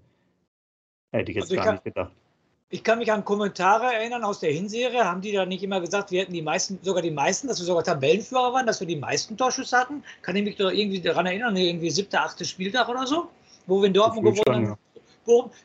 [1.11, 2.13] Hätte ich jetzt also gar kann, nicht gedacht.
[2.69, 5.03] Ich kann mich an Kommentare erinnern aus der Hinserie.
[5.03, 7.65] Haben die da nicht immer gesagt, wir hätten die meisten, sogar die meisten, dass wir
[7.65, 10.03] sogar Tabellenführer waren, dass wir die meisten Torschüsse hatten?
[10.21, 13.27] Kann ich mich doch irgendwie daran erinnern, irgendwie siebter, achte Spieltag oder so?
[13.67, 14.65] Wo wir in Dortmund gewonnen haben.
[14.65, 14.90] Ja.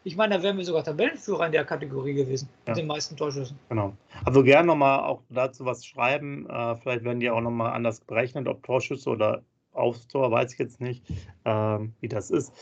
[0.05, 2.71] Ich meine, da wären wir sogar Tabellenführer in der Kategorie gewesen, ja.
[2.71, 3.59] mit den meisten Torschüssen.
[3.69, 3.95] Genau.
[4.25, 6.49] Also gerne nochmal auch dazu was schreiben.
[6.49, 9.43] Äh, vielleicht werden die auch nochmal anders berechnet, ob Torschüsse oder
[9.73, 11.05] aufs Tor, weiß ich jetzt nicht,
[11.45, 12.53] ähm, wie das ist.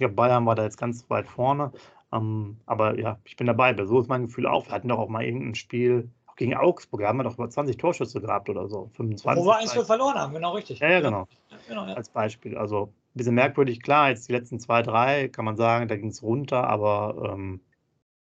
[0.00, 1.72] Ja, Bayern war da jetzt ganz weit vorne.
[2.12, 3.74] Ähm, aber ja, ich bin dabei.
[3.84, 4.66] So ist mein Gefühl auch.
[4.66, 7.00] Wir hatten doch auch mal irgendein Spiel gegen Augsburg.
[7.02, 8.90] Da haben wir doch über 20 Torschüsse gehabt oder so.
[8.94, 9.42] 25.
[9.42, 10.78] Wo wir eins verloren haben, genau richtig.
[10.78, 11.26] Ja, ja genau.
[11.50, 11.94] Ja, genau ja.
[11.94, 12.56] Als Beispiel.
[12.56, 13.82] Also ein bisschen merkwürdig.
[13.82, 16.64] Klar, jetzt die letzten zwei, drei kann man sagen, da ging es runter.
[16.68, 17.60] Aber ähm,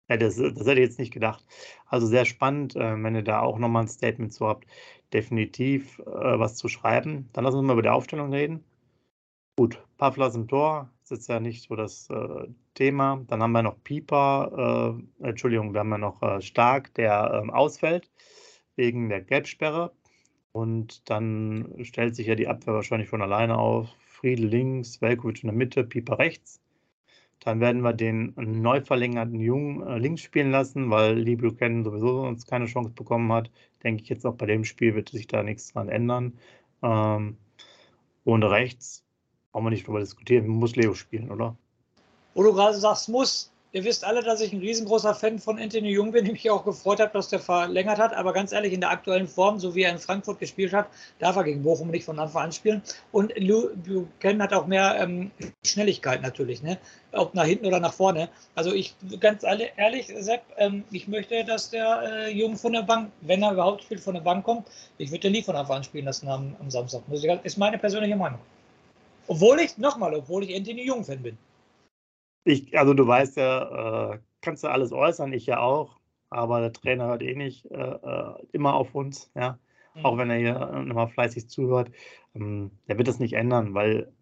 [0.08, 1.44] Ja, das, das hätte ich jetzt nicht gedacht.
[1.86, 4.66] Also sehr spannend, äh, wenn ihr da auch nochmal ein Statement zu habt,
[5.12, 6.04] definitiv äh,
[6.38, 7.28] was zu schreiben.
[7.32, 8.64] Dann lassen wir mal über die Aufstellung reden.
[9.58, 13.24] Gut, Pavlas im Tor, ist jetzt ja nicht so das äh, Thema.
[13.28, 17.50] Dann haben wir noch Pieper, äh, Entschuldigung, wir haben ja noch äh, Stark, der ähm,
[17.50, 18.10] ausfällt
[18.76, 19.92] wegen der Gelbsperre.
[20.52, 23.88] Und dann stellt sich ja die Abwehr wahrscheinlich von alleine auf.
[24.16, 26.60] Friedel links, Velkovic in der Mitte, Pieper rechts.
[27.40, 32.22] Dann werden wir den neu verlängerten Jungen äh, links spielen lassen, weil Lee Buchanan sowieso
[32.22, 33.50] sonst keine Chance bekommen hat.
[33.82, 36.38] Denke ich jetzt auch bei dem Spiel wird sich da nichts dran ändern.
[36.82, 37.36] Ähm,
[38.24, 39.04] und rechts
[39.52, 41.56] brauchen wir nicht drüber diskutieren, muss Leo spielen, oder?
[42.34, 45.90] Wo du gerade sagst, muss, Ihr wisst alle, dass ich ein riesengroßer Fan von Anthony
[45.90, 48.14] Jung bin, ich mich auch gefreut habe, dass der verlängert hat.
[48.14, 51.36] Aber ganz ehrlich, in der aktuellen Form, so wie er in Frankfurt gespielt hat, darf
[51.36, 52.80] er gegen Bochum nicht von Anfang an spielen.
[53.12, 55.30] Und Lou Buchanan hat auch mehr ähm,
[55.62, 56.78] Schnelligkeit natürlich, ne?
[57.12, 58.30] ob nach hinten oder nach vorne.
[58.54, 63.12] Also ich, ganz ehrlich, Sepp, ähm, ich möchte, dass der äh, Jung von der Bank,
[63.20, 64.68] wenn er überhaupt spielt, von der Bank kommt.
[64.96, 67.02] Ich würde den nie von Anfang an spielen lassen am, am Samstag.
[67.42, 68.40] Ist meine persönliche Meinung.
[69.26, 71.36] Obwohl ich, nochmal, obwohl ich Anthony Jung-Fan bin.
[72.46, 75.98] Ich, also du weißt ja, äh, kannst du alles äußern, ich ja auch,
[76.30, 79.58] aber der Trainer hört eh nicht äh, äh immer auf uns, ja.
[79.94, 80.04] Mhm.
[80.04, 81.90] Auch wenn er hier nochmal fleißig zuhört.
[82.36, 84.12] Ähm, der wird das nicht ändern, weil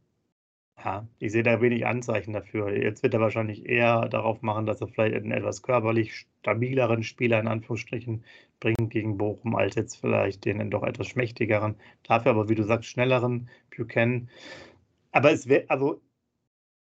[0.83, 2.75] ja, ich sehe da wenig Anzeichen dafür.
[2.75, 7.41] Jetzt wird er wahrscheinlich eher darauf machen, dass er vielleicht einen etwas körperlich stabileren Spieler
[7.41, 8.25] in Anführungsstrichen
[8.59, 12.89] bringt gegen Bochum, als jetzt vielleicht den doch etwas schmächtigeren, dafür aber, wie du sagst,
[12.89, 14.31] schnelleren Buchanan.
[15.13, 16.01] Aber es wäre, also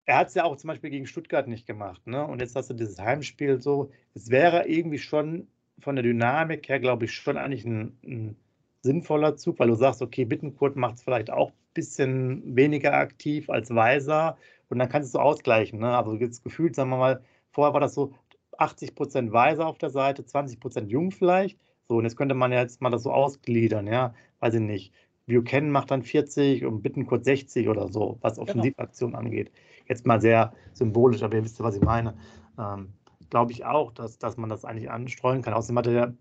[0.04, 2.06] er hat es ja auch zum Beispiel gegen Stuttgart nicht gemacht.
[2.06, 2.24] Ne?
[2.26, 3.90] Und jetzt hast du dieses Heimspiel so.
[4.14, 8.36] Es wäre irgendwie schon von der Dynamik her, glaube ich, schon eigentlich ein, ein
[8.82, 13.48] sinnvoller Zug, weil du sagst, okay, Bittenkurt macht es vielleicht auch ein bisschen weniger aktiv
[13.48, 14.36] als Weiser
[14.68, 15.80] und dann kannst du es so ausgleichen.
[15.80, 15.96] Ne?
[15.96, 18.14] Also jetzt gefühlt, sagen wir mal, vorher war das so
[18.58, 21.58] 80 Prozent Weiser auf der Seite, 20 Prozent Jung vielleicht.
[21.88, 24.92] So, und jetzt könnte man ja jetzt mal das so ausgliedern, ja, weiß ich nicht.
[25.26, 28.50] Buchanan macht dann 40 und Bittenkurt 60 oder so, was genau.
[28.50, 29.20] Offensivaktion genau.
[29.20, 29.52] angeht
[29.88, 32.14] jetzt mal sehr symbolisch, aber ihr wisst ja, was ich meine.
[32.58, 32.92] Ähm,
[33.30, 35.54] Glaube ich auch, dass, dass man das eigentlich anstreuen kann.
[35.54, 36.14] Außerdem hatte er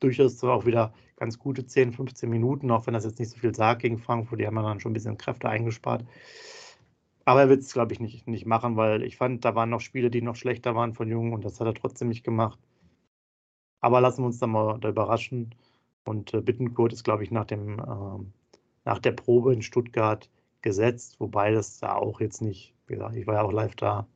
[0.00, 3.38] durchaus so auch wieder ganz gute 10, 15 Minuten, auch wenn das jetzt nicht so
[3.38, 4.40] viel sagt gegen Frankfurt.
[4.40, 6.04] Die haben dann schon ein bisschen Kräfte eingespart.
[7.24, 9.80] Aber er wird es, glaube ich, nicht, nicht machen, weil ich fand, da waren noch
[9.80, 12.58] Spiele, die noch schlechter waren von Jungen und das hat er trotzdem nicht gemacht.
[13.80, 15.54] Aber lassen wir uns da mal da überraschen.
[16.04, 18.24] Und äh, Bittenkurt ist, glaube ich, nach, dem, äh,
[18.84, 20.28] nach der Probe in Stuttgart
[20.62, 24.06] gesetzt, wobei das da auch jetzt nicht, wie gesagt, ich war ja auch live da.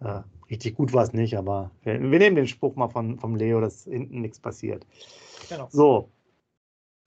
[0.00, 3.36] Äh, richtig gut war es nicht, aber wir, wir, nehmen den Spruch mal von, vom
[3.36, 4.86] Leo, dass hinten nichts passiert.
[5.48, 5.68] Genau.
[5.70, 6.10] So,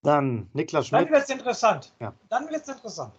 [0.04, 1.06] dann Niklas Schmidt.
[1.06, 1.94] Dann wird es interessant.
[2.00, 2.14] Ja.
[2.30, 3.14] Dann wird es interessant.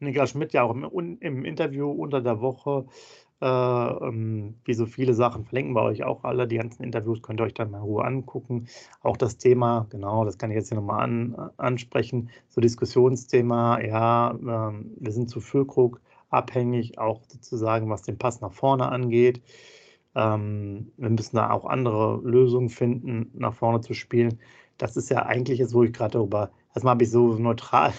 [0.00, 2.86] Niklas Schmidt ja auch im, im Interview unter der Woche
[3.40, 6.46] äh, ähm, wie so viele Sachen verlinken wir euch auch alle.
[6.46, 8.66] Die ganzen Interviews könnt ihr euch dann mal in Ruhe angucken.
[9.02, 12.30] Auch das Thema, genau, das kann ich jetzt hier nochmal an, ansprechen.
[12.48, 16.00] So Diskussionsthema, ja, ähm, wir sind zu Füllkrug
[16.30, 19.40] abhängig, auch sozusagen, was den Pass nach vorne angeht.
[20.14, 24.38] Ähm, wir müssen da auch andere Lösungen finden, nach vorne zu spielen.
[24.78, 27.92] Das ist ja eigentlich jetzt, wo ich gerade darüber, erstmal habe ich so neutral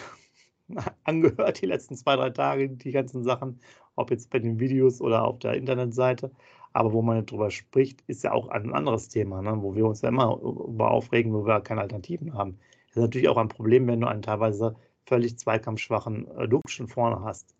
[1.04, 3.60] angehört die letzten zwei, drei Tage, die ganzen Sachen
[3.96, 6.32] ob jetzt bei den Videos oder auf der Internetseite.
[6.74, 9.62] Aber wo man darüber spricht, ist ja auch ein anderes Thema, ne?
[9.62, 12.58] wo wir uns ja immer über aufregen, wo wir keine Alternativen haben.
[12.88, 17.22] Das ist natürlich auch ein Problem, wenn du einen teilweise völlig zweikampfschwachen äh, Duxchen vorne
[17.24, 17.56] hast.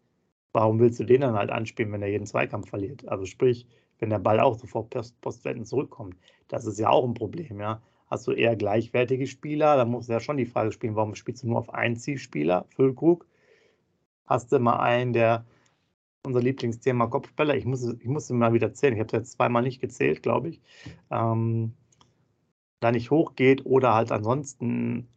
[0.54, 3.08] Warum willst du den dann halt anspielen, wenn er jeden Zweikampf verliert?
[3.08, 3.68] Also sprich,
[4.00, 6.16] wenn der Ball auch sofort post postwendend zurückkommt.
[6.48, 7.82] Das ist ja auch ein Problem, ja.
[8.12, 11.44] Hast du eher gleichwertige Spieler, dann musst du ja schon die Frage spielen, warum spielst
[11.44, 13.26] du nur auf einen Zielspieler, Füllkrug?
[14.28, 15.46] Hast du mal einen, der
[16.24, 17.56] unser Lieblingsthema Kopfbälle.
[17.58, 18.94] Ich muss, ich muss mal wieder zählen.
[18.94, 20.62] Ich habe es jetzt zweimal nicht gezählt, glaube ich.
[21.10, 21.74] Ähm,
[22.80, 25.08] da nicht hochgeht oder halt ansonsten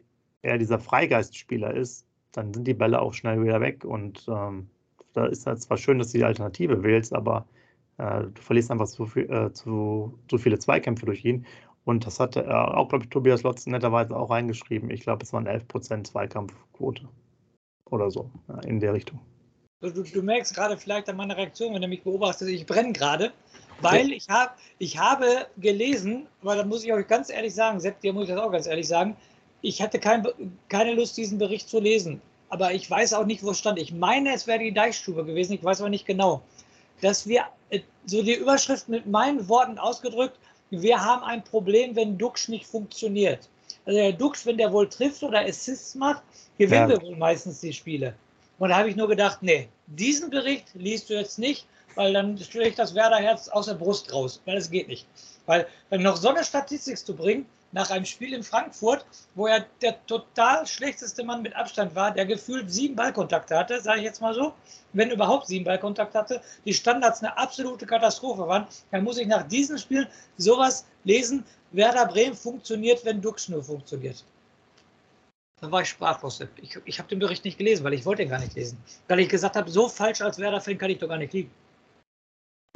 [0.42, 3.84] eher dieser Freigeistspieler ist, dann sind die Bälle auch schnell wieder weg.
[3.84, 4.68] Und ähm,
[5.14, 7.46] da ist halt zwar schön, dass du die Alternative wählst, aber
[7.98, 11.46] äh, du verlierst einfach zu, viel, äh, zu, zu viele Zweikämpfe durch ihn.
[11.84, 14.90] Und das hatte äh, auch, glaube ich, Tobias Lotz netterweise auch reingeschrieben.
[14.90, 17.08] Ich glaube, es waren 11% Zweikampfquote
[17.90, 18.30] oder so
[18.66, 19.20] in der Richtung.
[19.80, 23.32] Du, du, merkst gerade vielleicht an meiner Reaktion, wenn du mich beobachtest, ich brenne gerade,
[23.82, 28.00] weil ich, hab, ich habe gelesen, aber da muss ich euch ganz ehrlich sagen, Sepp,
[28.00, 29.14] dir muss ich das auch ganz ehrlich sagen,
[29.60, 30.26] ich hatte kein,
[30.70, 32.22] keine Lust, diesen Bericht zu lesen.
[32.48, 33.78] Aber ich weiß auch nicht, wo es stand.
[33.78, 36.42] Ich meine, es wäre die Deichstube gewesen, ich weiß aber nicht genau.
[37.02, 40.38] Dass wir, äh, so die Überschrift mit meinen Worten ausgedrückt,
[40.70, 43.48] wir haben ein Problem, wenn Dux nicht funktioniert.
[43.86, 46.22] Also der Dux, wenn der wohl trifft oder Assists macht,
[46.58, 46.96] gewinnt ja.
[46.96, 48.14] er wohl meistens die Spiele.
[48.58, 52.38] Und da habe ich nur gedacht, nee, diesen Bericht liest du jetzt nicht, weil dann
[52.38, 55.06] schlägt das Werderherz aus der Brust raus, weil es geht nicht.
[55.46, 59.66] Weil, wenn noch so eine Statistik zu bringen, nach einem Spiel in Frankfurt, wo er
[59.82, 64.22] der total schlechteste Mann mit Abstand war, der gefühlt sieben Ballkontakte hatte, sage ich jetzt
[64.22, 64.54] mal so,
[64.92, 69.42] wenn überhaupt sieben Ballkontakte hatte, die Standards eine absolute Katastrophe waren, dann muss ich nach
[69.48, 70.06] diesen Spielen
[70.36, 74.24] sowas lesen, Werder Bremen funktioniert, wenn Dux nur funktioniert.
[75.60, 76.40] Dann war ich sprachlos.
[76.62, 78.78] Ich, ich habe den Bericht nicht gelesen, weil ich wollte ihn gar nicht lesen.
[79.08, 81.50] Weil ich gesagt habe, so falsch als Werder-Fan kann ich doch gar nicht liegen.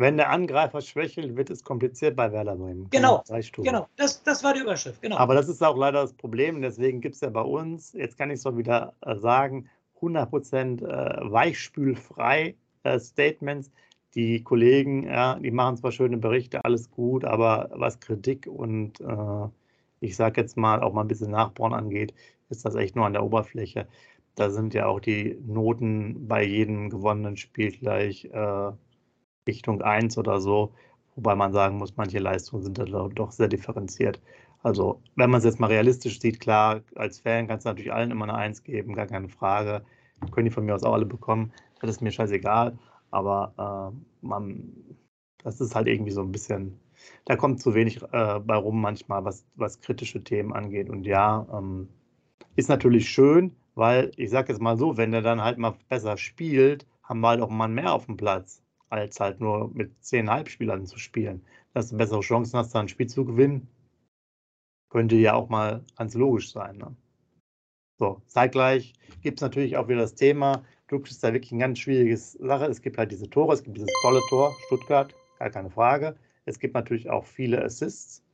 [0.00, 2.88] Wenn der Angreifer schwächelt, wird es kompliziert bei Werder Bremen.
[2.90, 3.24] Genau,
[3.56, 3.88] genau.
[3.96, 5.02] Das, das war die Überschrift.
[5.02, 5.16] Genau.
[5.16, 6.62] Aber das ist auch leider das Problem.
[6.62, 9.68] Deswegen gibt es ja bei uns, jetzt kann ich es doch wieder äh, sagen,
[10.00, 13.72] 100% äh, weichspülfrei äh, Statements.
[14.14, 19.48] Die Kollegen, ja, die machen zwar schöne Berichte, alles gut, aber was Kritik und äh,
[19.98, 22.14] ich sage jetzt mal auch mal ein bisschen Nachbauen angeht,
[22.50, 23.88] ist das echt nur an der Oberfläche.
[24.36, 28.70] Da sind ja auch die Noten bei jedem gewonnenen Spiel gleich äh,
[29.48, 30.72] Richtung 1 oder so,
[31.16, 34.20] wobei man sagen muss, manche Leistungen sind da doch sehr differenziert.
[34.62, 38.10] Also, wenn man es jetzt mal realistisch sieht, klar, als Fan kannst du natürlich allen
[38.10, 39.82] immer eine 1 geben, gar keine Frage.
[40.32, 41.52] Können die von mir aus auch alle bekommen.
[41.80, 42.76] Das ist mir scheißegal.
[43.10, 44.72] Aber äh, man,
[45.44, 46.78] das ist halt irgendwie so ein bisschen,
[47.24, 50.90] da kommt zu wenig äh, bei rum manchmal, was, was kritische Themen angeht.
[50.90, 51.88] Und ja, ähm,
[52.56, 56.16] ist natürlich schön, weil ich sage jetzt mal so, wenn der dann halt mal besser
[56.16, 60.30] spielt, haben wir halt auch mal mehr auf dem Platz als halt nur mit zehn
[60.30, 61.44] Halbspielern zu spielen.
[61.74, 63.68] Dass du bessere Chancen hast, da ein Spiel zu gewinnen,
[64.90, 66.78] könnte ja auch mal ganz logisch sein.
[66.78, 66.96] Ne?
[67.98, 71.78] So, zeitgleich gibt es natürlich auch wieder das Thema, Dux ist da wirklich eine ganz
[71.78, 72.64] schwierige Sache.
[72.64, 76.16] Es gibt halt diese Tore, es gibt dieses tolle Tor, Stuttgart, gar keine Frage.
[76.46, 78.24] Es gibt natürlich auch viele Assists,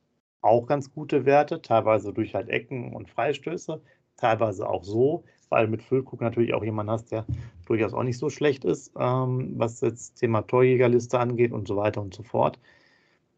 [0.40, 3.82] auch ganz gute Werte, teilweise durch halt Ecken und Freistöße,
[4.16, 7.24] teilweise auch so weil mit Füllkrug natürlich auch jemand hast, der
[7.66, 12.02] durchaus auch nicht so schlecht ist, ähm, was jetzt Thema Torjägerliste angeht und so weiter
[12.02, 12.58] und so fort.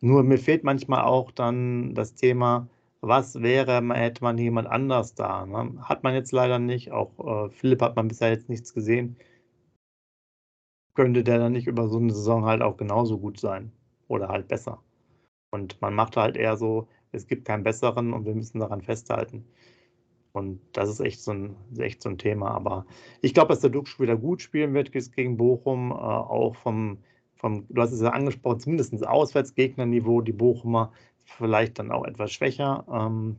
[0.01, 2.69] Nur mir fehlt manchmal auch dann das Thema,
[3.03, 5.45] was wäre, hätte man jemand anders da.
[5.45, 5.75] Ne?
[5.83, 6.91] Hat man jetzt leider nicht.
[6.91, 9.17] Auch äh, Philipp hat man bisher jetzt nichts gesehen.
[10.95, 13.73] Könnte der dann nicht über so eine Saison halt auch genauso gut sein
[14.09, 14.83] oder halt besser.
[15.51, 19.45] Und man macht halt eher so, es gibt keinen besseren und wir müssen daran festhalten.
[20.37, 22.51] Und das ist echt so ein, echt so ein Thema.
[22.51, 22.85] Aber
[23.23, 25.93] ich glaube, dass der Duxch wieder gut spielen wird gegen Bochum.
[25.93, 26.99] Äh, auch vom,
[27.37, 30.93] vom, du hast es ja angesprochen, zumindest Auswärtsgegnerniveau, die Bochumer
[31.25, 32.85] vielleicht dann auch etwas schwächer.
[32.93, 33.39] Ähm,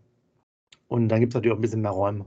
[0.87, 2.25] und dann gibt es natürlich auch ein bisschen mehr Räume.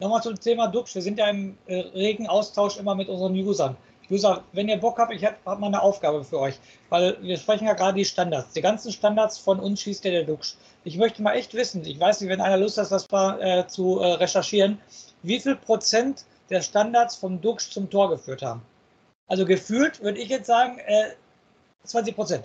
[0.00, 0.94] Nochmal zum Thema Duxch.
[0.94, 3.76] Wir sind ja im äh, regen Austausch immer mit unseren Usern.
[4.10, 7.36] User, wenn ihr Bock habt, ich habe hab mal eine Aufgabe für euch, weil wir
[7.36, 8.52] sprechen ja gerade die Standards.
[8.52, 10.58] Die ganzen Standards von uns schießt ja der Dux.
[10.84, 13.66] Ich möchte mal echt wissen, ich weiß nicht, wenn einer Lust hat, das mal äh,
[13.66, 14.78] zu äh, recherchieren,
[15.22, 18.62] wie viel Prozent der Standards vom Dux zum Tor geführt haben.
[19.26, 21.12] Also gefühlt würde ich jetzt sagen, äh,
[21.84, 22.44] 20 Prozent.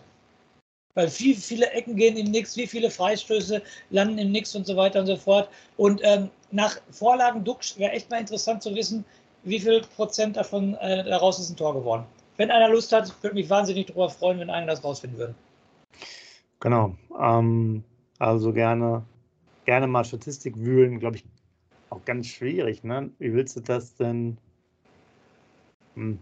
[0.94, 4.76] Weil viel, viele Ecken gehen in Nix, wie viele Freistöße landen im Nix und so
[4.76, 5.50] weiter und so fort.
[5.76, 9.04] Und ähm, nach Vorlagen Dux wäre echt mal interessant zu wissen,
[9.44, 12.06] wie viel Prozent davon äh, daraus ist ein Tor geworden.
[12.38, 15.36] Wenn einer Lust hat, würde mich wahnsinnig darüber freuen, wenn einer das rausfinden würde.
[16.62, 16.96] Genau.
[17.20, 17.84] Ähm,
[18.20, 19.06] also gerne,
[19.66, 21.26] gerne mal Statistik wühlen, glaube ich,
[21.90, 22.84] auch ganz schwierig.
[22.84, 23.12] Ne?
[23.18, 24.38] Wie willst du das denn?
[25.96, 26.20] Hm.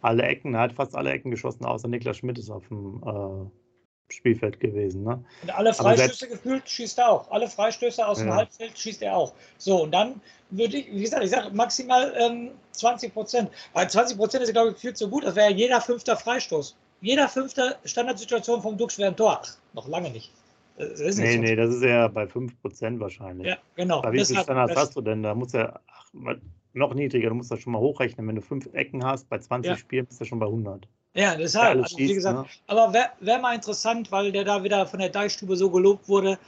[0.00, 4.12] Alle Ecken, er hat fast alle Ecken geschossen, außer Niklas Schmidt ist auf dem äh,
[4.12, 5.02] Spielfeld gewesen.
[5.02, 5.22] Ne?
[5.42, 7.30] Und alle Freistöße gefühlt schießt er auch.
[7.30, 8.26] Alle Freistöße aus ja.
[8.26, 9.34] dem Halbfeld schießt er auch.
[9.58, 13.50] So, und dann würde ich, wie gesagt, ich sage maximal ähm, 20 Prozent.
[13.72, 15.24] Weil 20 Prozent ist, glaube ich, viel zu gut.
[15.24, 16.76] Das wäre ja jeder fünfte Freistoß.
[17.00, 19.40] Jeder fünfte Standardsituation vom Dux wäre ein Tor.
[19.42, 20.32] Ach, noch lange nicht.
[20.78, 23.48] Das ist nee, nee, das ist ja bei 5 Prozent wahrscheinlich.
[23.48, 24.00] Ja, genau.
[24.00, 25.24] Bei wie viele Standards hast du denn?
[25.24, 25.80] Da muss ja
[26.72, 27.30] noch niedriger.
[27.30, 28.26] Du musst das schon mal hochrechnen.
[28.28, 29.76] Wenn du fünf Ecken hast, bei 20 ja.
[29.76, 30.86] Spielen bist du schon bei 100.
[31.14, 31.76] Ja, deshalb.
[31.76, 32.46] Ja, also, wie gesagt, ne?
[32.68, 36.38] aber wäre wär mal interessant, weil der da wieder von der Deichstube so gelobt wurde,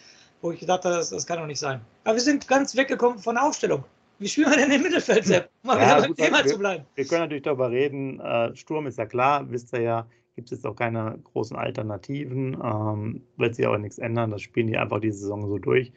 [0.42, 1.80] wo ich gedacht habe, das, das kann doch nicht sein.
[2.04, 3.82] Aber wir sind ganz weggekommen von der Aufstellung.
[4.20, 5.48] Wie spielen wir denn im Mittelfeld, Sepp?
[5.62, 6.84] Mal ja, beim Thema wir, zu bleiben.
[6.94, 8.20] Wir können natürlich darüber reden.
[8.20, 12.58] Äh, Sturm ist ja klar, wisst ihr ja, gibt es jetzt auch keine großen Alternativen.
[12.62, 14.30] Ähm, wird sich aber nichts ändern.
[14.30, 15.92] Das spielen die einfach die Saison so durch.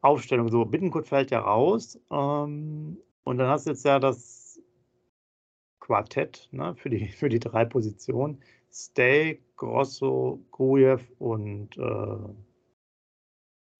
[0.00, 1.98] Aufstellung so, Bittenkurt fällt ja raus.
[2.10, 4.60] Ähm, und dann hast du jetzt ja das
[5.80, 8.42] Quartett ne, für, die, für die drei Positionen.
[8.70, 12.18] Stay, Grosso, Grujew und äh,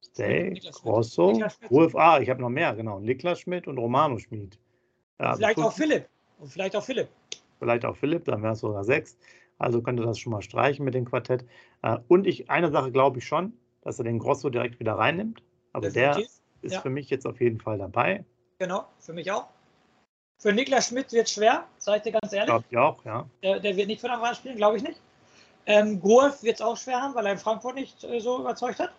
[0.02, 1.38] Stay, Grosso,
[1.68, 2.98] Grujew, ah, ich habe noch mehr, genau.
[2.98, 4.58] Niklas Schmidt und Romano Schmidt.
[5.20, 6.08] Ja, vielleicht auch Philipp.
[6.38, 7.08] Und vielleicht auch Philipp.
[7.58, 9.18] Vielleicht auch Philipp, dann wäre es sogar sechs.
[9.58, 11.44] Also könnte das schon mal streichen mit dem Quartett.
[11.82, 15.42] Äh, und ich, eine Sache glaube ich schon, dass er den Grosso direkt wieder reinnimmt.
[15.72, 16.26] Aber Definitiv.
[16.26, 16.80] der ist ja.
[16.80, 18.24] für mich jetzt auf jeden Fall dabei.
[18.58, 19.46] Genau, für mich auch.
[20.40, 22.48] Für Niklas Schmidt wird es schwer, sage ich dir ganz ehrlich.
[22.48, 23.28] Glaube ich auch, ja.
[23.42, 25.00] Der, der, wird nicht von Anfang an spielen, glaube ich nicht.
[25.66, 28.78] Ähm, Golf wird es auch schwer haben, weil er in Frankfurt nicht äh, so überzeugt
[28.78, 28.92] hat.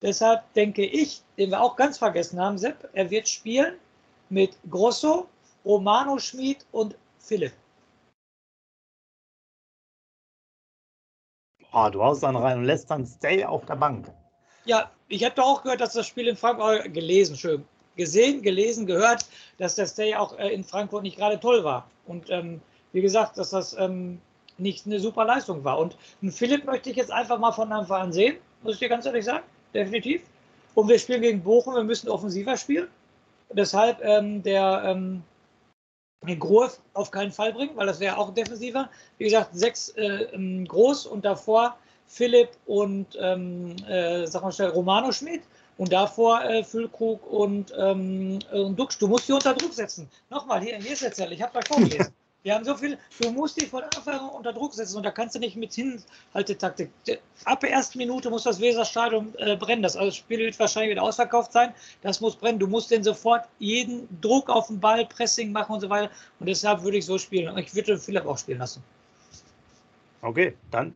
[0.00, 3.74] Deshalb denke ich, den wir auch ganz vergessen haben, Sepp, er wird spielen
[4.28, 5.28] mit Grosso,
[5.64, 7.52] Romano Schmid und Philipp.
[11.74, 14.06] Oh, du haust dann rein und lässt dann Stay auf der Bank.
[14.64, 17.64] Ja, ich habe doch auch gehört, dass das Spiel in Frankfurt, gelesen, schön,
[17.96, 19.26] gesehen, gelesen, gehört,
[19.58, 21.88] dass der Stay auch äh, in Frankfurt nicht gerade toll war.
[22.06, 22.60] Und ähm,
[22.92, 24.20] wie gesagt, dass das ähm,
[24.56, 25.78] nicht eine super Leistung war.
[25.78, 28.88] Und einen Philipp möchte ich jetzt einfach mal von Anfang an sehen, muss ich dir
[28.88, 30.22] ganz ehrlich sagen, definitiv.
[30.74, 32.86] Und wir spielen gegen Bochum, wir müssen offensiver spielen.
[33.52, 35.24] Deshalb ähm, der ähm,
[36.26, 38.88] den Groß auf keinen Fall bringen, weil das wäre auch defensiver.
[39.18, 44.70] Wie gesagt, sechs äh, ähm, groß und davor Philipp und ähm, äh, sag mal schnell
[44.70, 45.42] Romano Schmidt
[45.78, 48.98] und davor äh, Füllkrug und, ähm, und Dux.
[48.98, 50.08] Du musst die unter Druck setzen.
[50.30, 52.12] Nochmal, hier, hier ist jetzt ich habe da vorgelesen.
[52.44, 55.10] Wir haben so viel, du musst die von Anfang an unter Druck setzen und da
[55.10, 56.90] kannst du nicht mit Hinhaltetaktik.
[57.46, 59.80] Ab der ersten Minute muss das Weserstadion äh, brennen.
[59.80, 61.72] Das Spiel wird wahrscheinlich wieder ausverkauft sein.
[62.02, 62.58] Das muss brennen.
[62.58, 66.10] Du musst den sofort jeden Druck auf den Ball, Pressing machen und so weiter.
[66.38, 67.56] Und deshalb würde ich so spielen.
[67.56, 68.84] Ich würde Philipp auch spielen lassen.
[70.20, 70.94] Okay, dann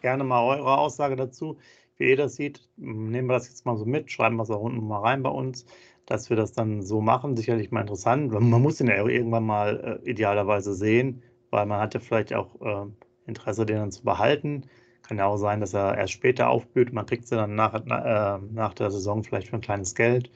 [0.00, 1.56] gerne mal eure Aussage dazu.
[1.98, 4.60] Wie ihr das sieht, nehmen wir das jetzt mal so mit, schreiben wir es auch
[4.60, 5.64] unten mal rein bei uns
[6.08, 7.36] dass wir das dann so machen.
[7.36, 8.32] Sicherlich mal interessant.
[8.32, 12.86] Man muss den ja irgendwann mal äh, idealerweise sehen, weil man hatte vielleicht auch äh,
[13.26, 14.64] Interesse, den dann zu behalten.
[15.02, 16.94] Kann ja auch sein, dass er erst später aufblüht.
[16.94, 20.30] Man kriegt sie dann nach, äh, nach der Saison vielleicht für ein kleines Geld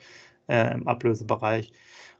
[0.47, 1.73] äh, im Ablösebereich.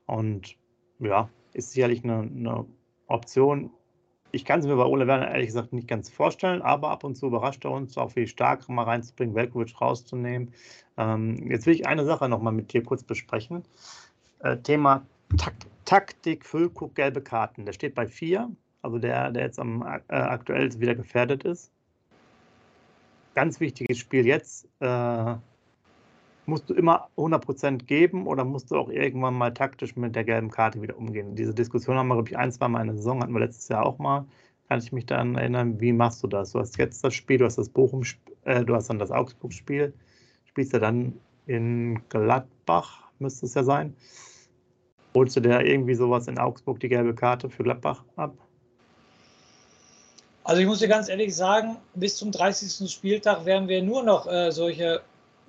[0.07, 0.57] Und
[0.99, 2.67] ja, ist sicherlich eine, eine
[3.07, 3.71] Option.
[4.35, 7.17] Ich kann es mir bei Ole Werner ehrlich gesagt nicht ganz vorstellen, aber ab und
[7.17, 10.53] zu überrascht er uns, auch viel stärker mal reinzubringen, Velkovic rauszunehmen.
[10.97, 13.63] Ähm, jetzt will ich eine Sache nochmal mit dir kurz besprechen.
[14.41, 15.03] Äh, Thema
[15.37, 17.67] Tak Taktik, Füllkuck, gelbe Karten.
[17.67, 21.71] Der steht bei vier, also der, der jetzt am äh, aktuell wieder gefährdet ist.
[23.35, 24.67] Ganz wichtiges Spiel jetzt.
[24.81, 25.35] Äh,
[26.47, 30.51] musst du immer 100% geben oder musst du auch irgendwann mal taktisch mit der gelben
[30.51, 31.35] Karte wieder umgehen?
[31.37, 33.69] Diese Diskussion haben wir, glaube ich, ein, zwei Mal in der Saison, hatten wir letztes
[33.69, 34.25] Jahr auch mal.
[34.69, 36.53] Kann ich mich daran erinnern, wie machst du das?
[36.53, 38.03] Du hast jetzt das Spiel, du hast das Bochum,
[38.45, 39.93] äh, du hast dann das Augsburg-Spiel,
[40.47, 41.15] spielst du dann
[41.47, 43.95] in Gladbach, müsste es ja sein.
[45.15, 48.35] Holst du dir irgendwie sowas in Augsburg die gelbe Karte für Gladbach ab?
[50.45, 52.91] Also ich muss dir ganz ehrlich sagen, bis zum 30.
[52.91, 55.03] Spieltag werden wir nur noch äh, solche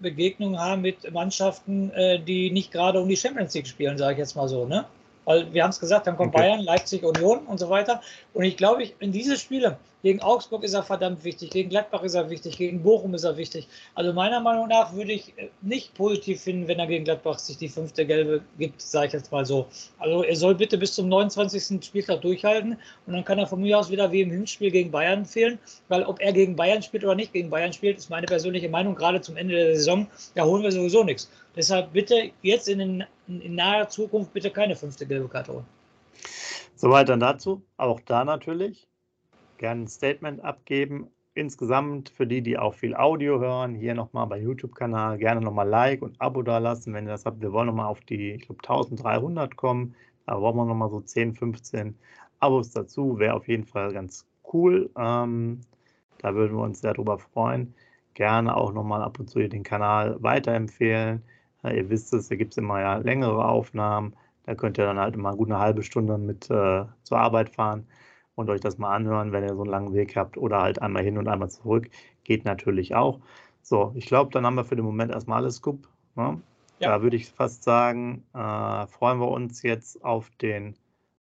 [0.04, 4.20] Begegnungen haben mit Mannschaften, äh, die nicht gerade um die Champions League spielen, sage ich
[4.20, 4.66] jetzt mal so.
[4.66, 4.86] Ne?
[5.26, 6.44] Weil wir haben es gesagt, dann kommt okay.
[6.44, 8.02] Bayern, Leipzig, Union und so weiter.
[8.34, 12.14] Und ich glaube, in diese Spiele, gegen Augsburg ist er verdammt wichtig, gegen Gladbach ist
[12.14, 13.70] er wichtig, gegen Bochum ist er wichtig.
[13.96, 17.58] Also meiner Meinung nach würde ich äh, nicht positiv finden, wenn er gegen Gladbach sich
[17.58, 19.66] die fünfte Gelbe gibt, sage ich jetzt mal so.
[20.00, 21.86] Also er soll bitte bis zum 29.
[21.86, 25.26] Spieltag durchhalten und dann kann er von mir aus wieder wie im Hinspiel gegen Bayern
[25.26, 25.58] fehlen,
[25.88, 28.96] weil ob er gegen Bayern spielt oder nicht gegen Bayern spielt, ist meine persönliche Meinung,
[28.96, 31.30] gerade zum Ende der Saison, da holen wir sowieso nichts.
[31.56, 35.66] Deshalb bitte jetzt in, den, in naher Zukunft bitte keine fünfte gelbe Karte holen.
[36.76, 37.64] Soweit dann dazu.
[37.78, 38.88] Auch da natürlich
[39.58, 41.08] gerne ein Statement abgeben.
[41.36, 46.02] Insgesamt für die, die auch viel Audio hören, hier nochmal bei YouTube-Kanal gerne nochmal Like
[46.02, 47.42] und Abo da lassen, wenn ihr das habt.
[47.42, 49.96] Wir wollen nochmal auf die, ich glaube, 1300 kommen.
[50.28, 51.98] Da brauchen wir nochmal so 10, 15
[52.40, 53.18] Abos dazu.
[53.18, 54.90] Wäre auf jeden Fall ganz cool.
[54.98, 55.62] Ähm,
[56.20, 57.74] da würden wir uns sehr drüber freuen.
[58.14, 61.24] Gerne auch nochmal ab und zu den Kanal weiterempfehlen.
[61.64, 64.16] Ja, ihr wisst es, da gibt es immer ja längere Aufnahmen.
[64.46, 67.88] Da könnt ihr dann halt immer gut eine halbe Stunde mit äh, zur Arbeit fahren
[68.36, 71.04] und euch das mal anhören, wenn ihr so einen langen Weg habt oder halt einmal
[71.04, 71.90] hin und einmal zurück.
[72.24, 73.20] Geht natürlich auch.
[73.62, 75.88] So, ich glaube, dann haben wir für den Moment erstmal alles Scoop.
[76.16, 76.42] Ne?
[76.80, 76.90] Ja.
[76.90, 80.76] Da würde ich fast sagen, äh, freuen wir uns jetzt auf den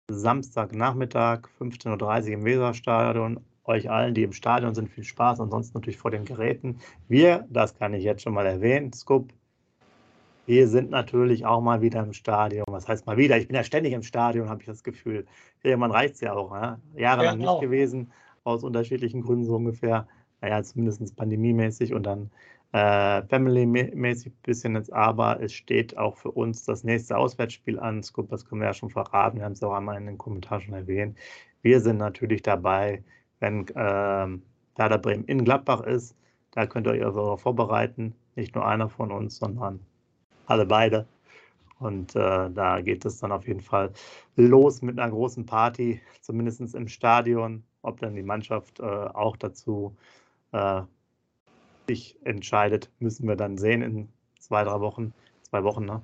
[0.09, 3.39] Samstagnachmittag, 15.30 Uhr im Weserstadion.
[3.63, 5.39] Euch allen, die im Stadion sind, viel Spaß.
[5.39, 6.79] Ansonsten natürlich vor den Geräten.
[7.07, 9.31] Wir, das kann ich jetzt schon mal erwähnen, Scoop,
[10.45, 12.65] wir sind natürlich auch mal wieder im Stadion.
[12.67, 13.37] Was heißt mal wieder?
[13.37, 15.25] Ich bin ja ständig im Stadion, habe ich das Gefühl.
[15.63, 16.51] Irgendwann reicht es ja auch.
[16.51, 16.79] Ja?
[16.95, 18.11] Jahrelang ja, nicht gewesen,
[18.43, 20.07] aus unterschiedlichen Gründen so ungefähr.
[20.41, 22.31] Naja, zumindest pandemiemäßig und dann
[22.71, 24.91] äh, Family-mäßig ein bisschen jetzt.
[24.91, 28.01] Aber es steht auch für uns das nächste Auswärtsspiel an.
[28.01, 29.37] Das können wir ja schon verraten.
[29.37, 31.17] Wir haben es auch einmal in den Kommentaren schon erwähnt.
[31.61, 33.03] Wir sind natürlich dabei,
[33.39, 34.27] wenn äh,
[34.75, 36.15] Werder Bremen in Gladbach ist.
[36.51, 38.15] Da könnt ihr euch also vorbereiten.
[38.35, 39.79] Nicht nur einer von uns, sondern
[40.51, 41.07] alle beide.
[41.79, 43.91] Und äh, da geht es dann auf jeden Fall
[44.35, 47.63] los mit einer großen Party, zumindest im Stadion.
[47.81, 49.95] Ob dann die Mannschaft äh, auch dazu
[50.51, 50.81] äh,
[51.87, 55.13] sich entscheidet, müssen wir dann sehen in zwei, drei Wochen.
[55.41, 56.01] Zwei Wochen, ne?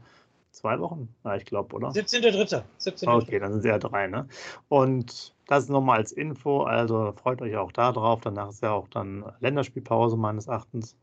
[0.57, 1.13] zwei Wochen?
[1.23, 1.89] Ja, ich glaube, oder?
[1.89, 2.63] 17.3.
[2.77, 3.09] 17.
[3.09, 4.27] Okay, dann sind es ja drei, ne?
[4.69, 8.21] Und das nochmal als Info, also freut euch auch da drauf.
[8.21, 10.97] Danach ist ja auch dann Länderspielpause meines Erachtens.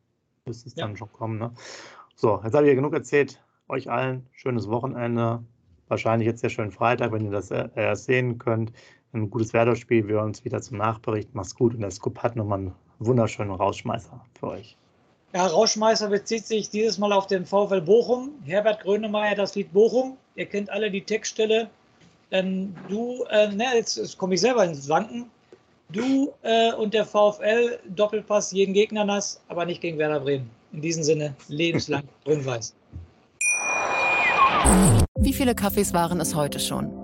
[0.45, 0.87] Müsste es ja.
[0.87, 1.53] dann schon kommen, ne?
[2.17, 3.41] So, jetzt habe ich ja genug erzählt.
[3.69, 5.43] Euch allen schönes Wochenende.
[5.89, 8.73] Wahrscheinlich jetzt ja schönen Freitag, wenn ihr das erst sehen könnt.
[9.13, 10.07] Ein gutes Werder-Spiel.
[10.09, 11.35] Wir uns wieder zum Nachbericht.
[11.35, 11.75] Macht's gut.
[11.75, 14.77] Und der Scoop hat nochmal einen wunderschönen Rausschmeißer für euch.
[15.35, 18.31] Ja, Rauschmeißer bezieht sich dieses Mal auf den VfL Bochum.
[18.45, 20.17] Herbert Grönemeyer, das Lied Bochum.
[20.37, 21.69] Ihr kennt alle die Textstelle.
[22.31, 25.27] Ähm, du, äh, ne, jetzt, jetzt komme ich selber ins Wanken.
[25.89, 30.51] Du äh, und der VfL, Doppelpass jeden Gegner nass, aber nicht gegen Werder Bremen.
[30.75, 32.75] In diesem Sinne, lebenslang grün-weiß.
[35.21, 37.04] Wie viele Kaffees waren es heute schon?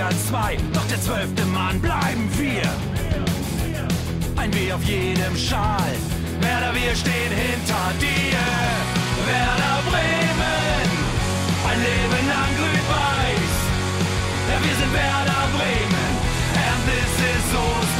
[0.00, 2.62] Wunder, Liga 2, doch der zwölfte Mann bleiben wir.
[4.36, 5.92] Ein W auf jedem Schal,
[6.40, 8.38] Werder, wir stehen hinter dir.
[9.26, 10.90] Werder Bremen,
[11.68, 13.52] ein Leben lang grün-weiß.
[14.48, 16.12] Ja, wir sind Werder Bremen,
[16.54, 17.99] and this is Osterdeich.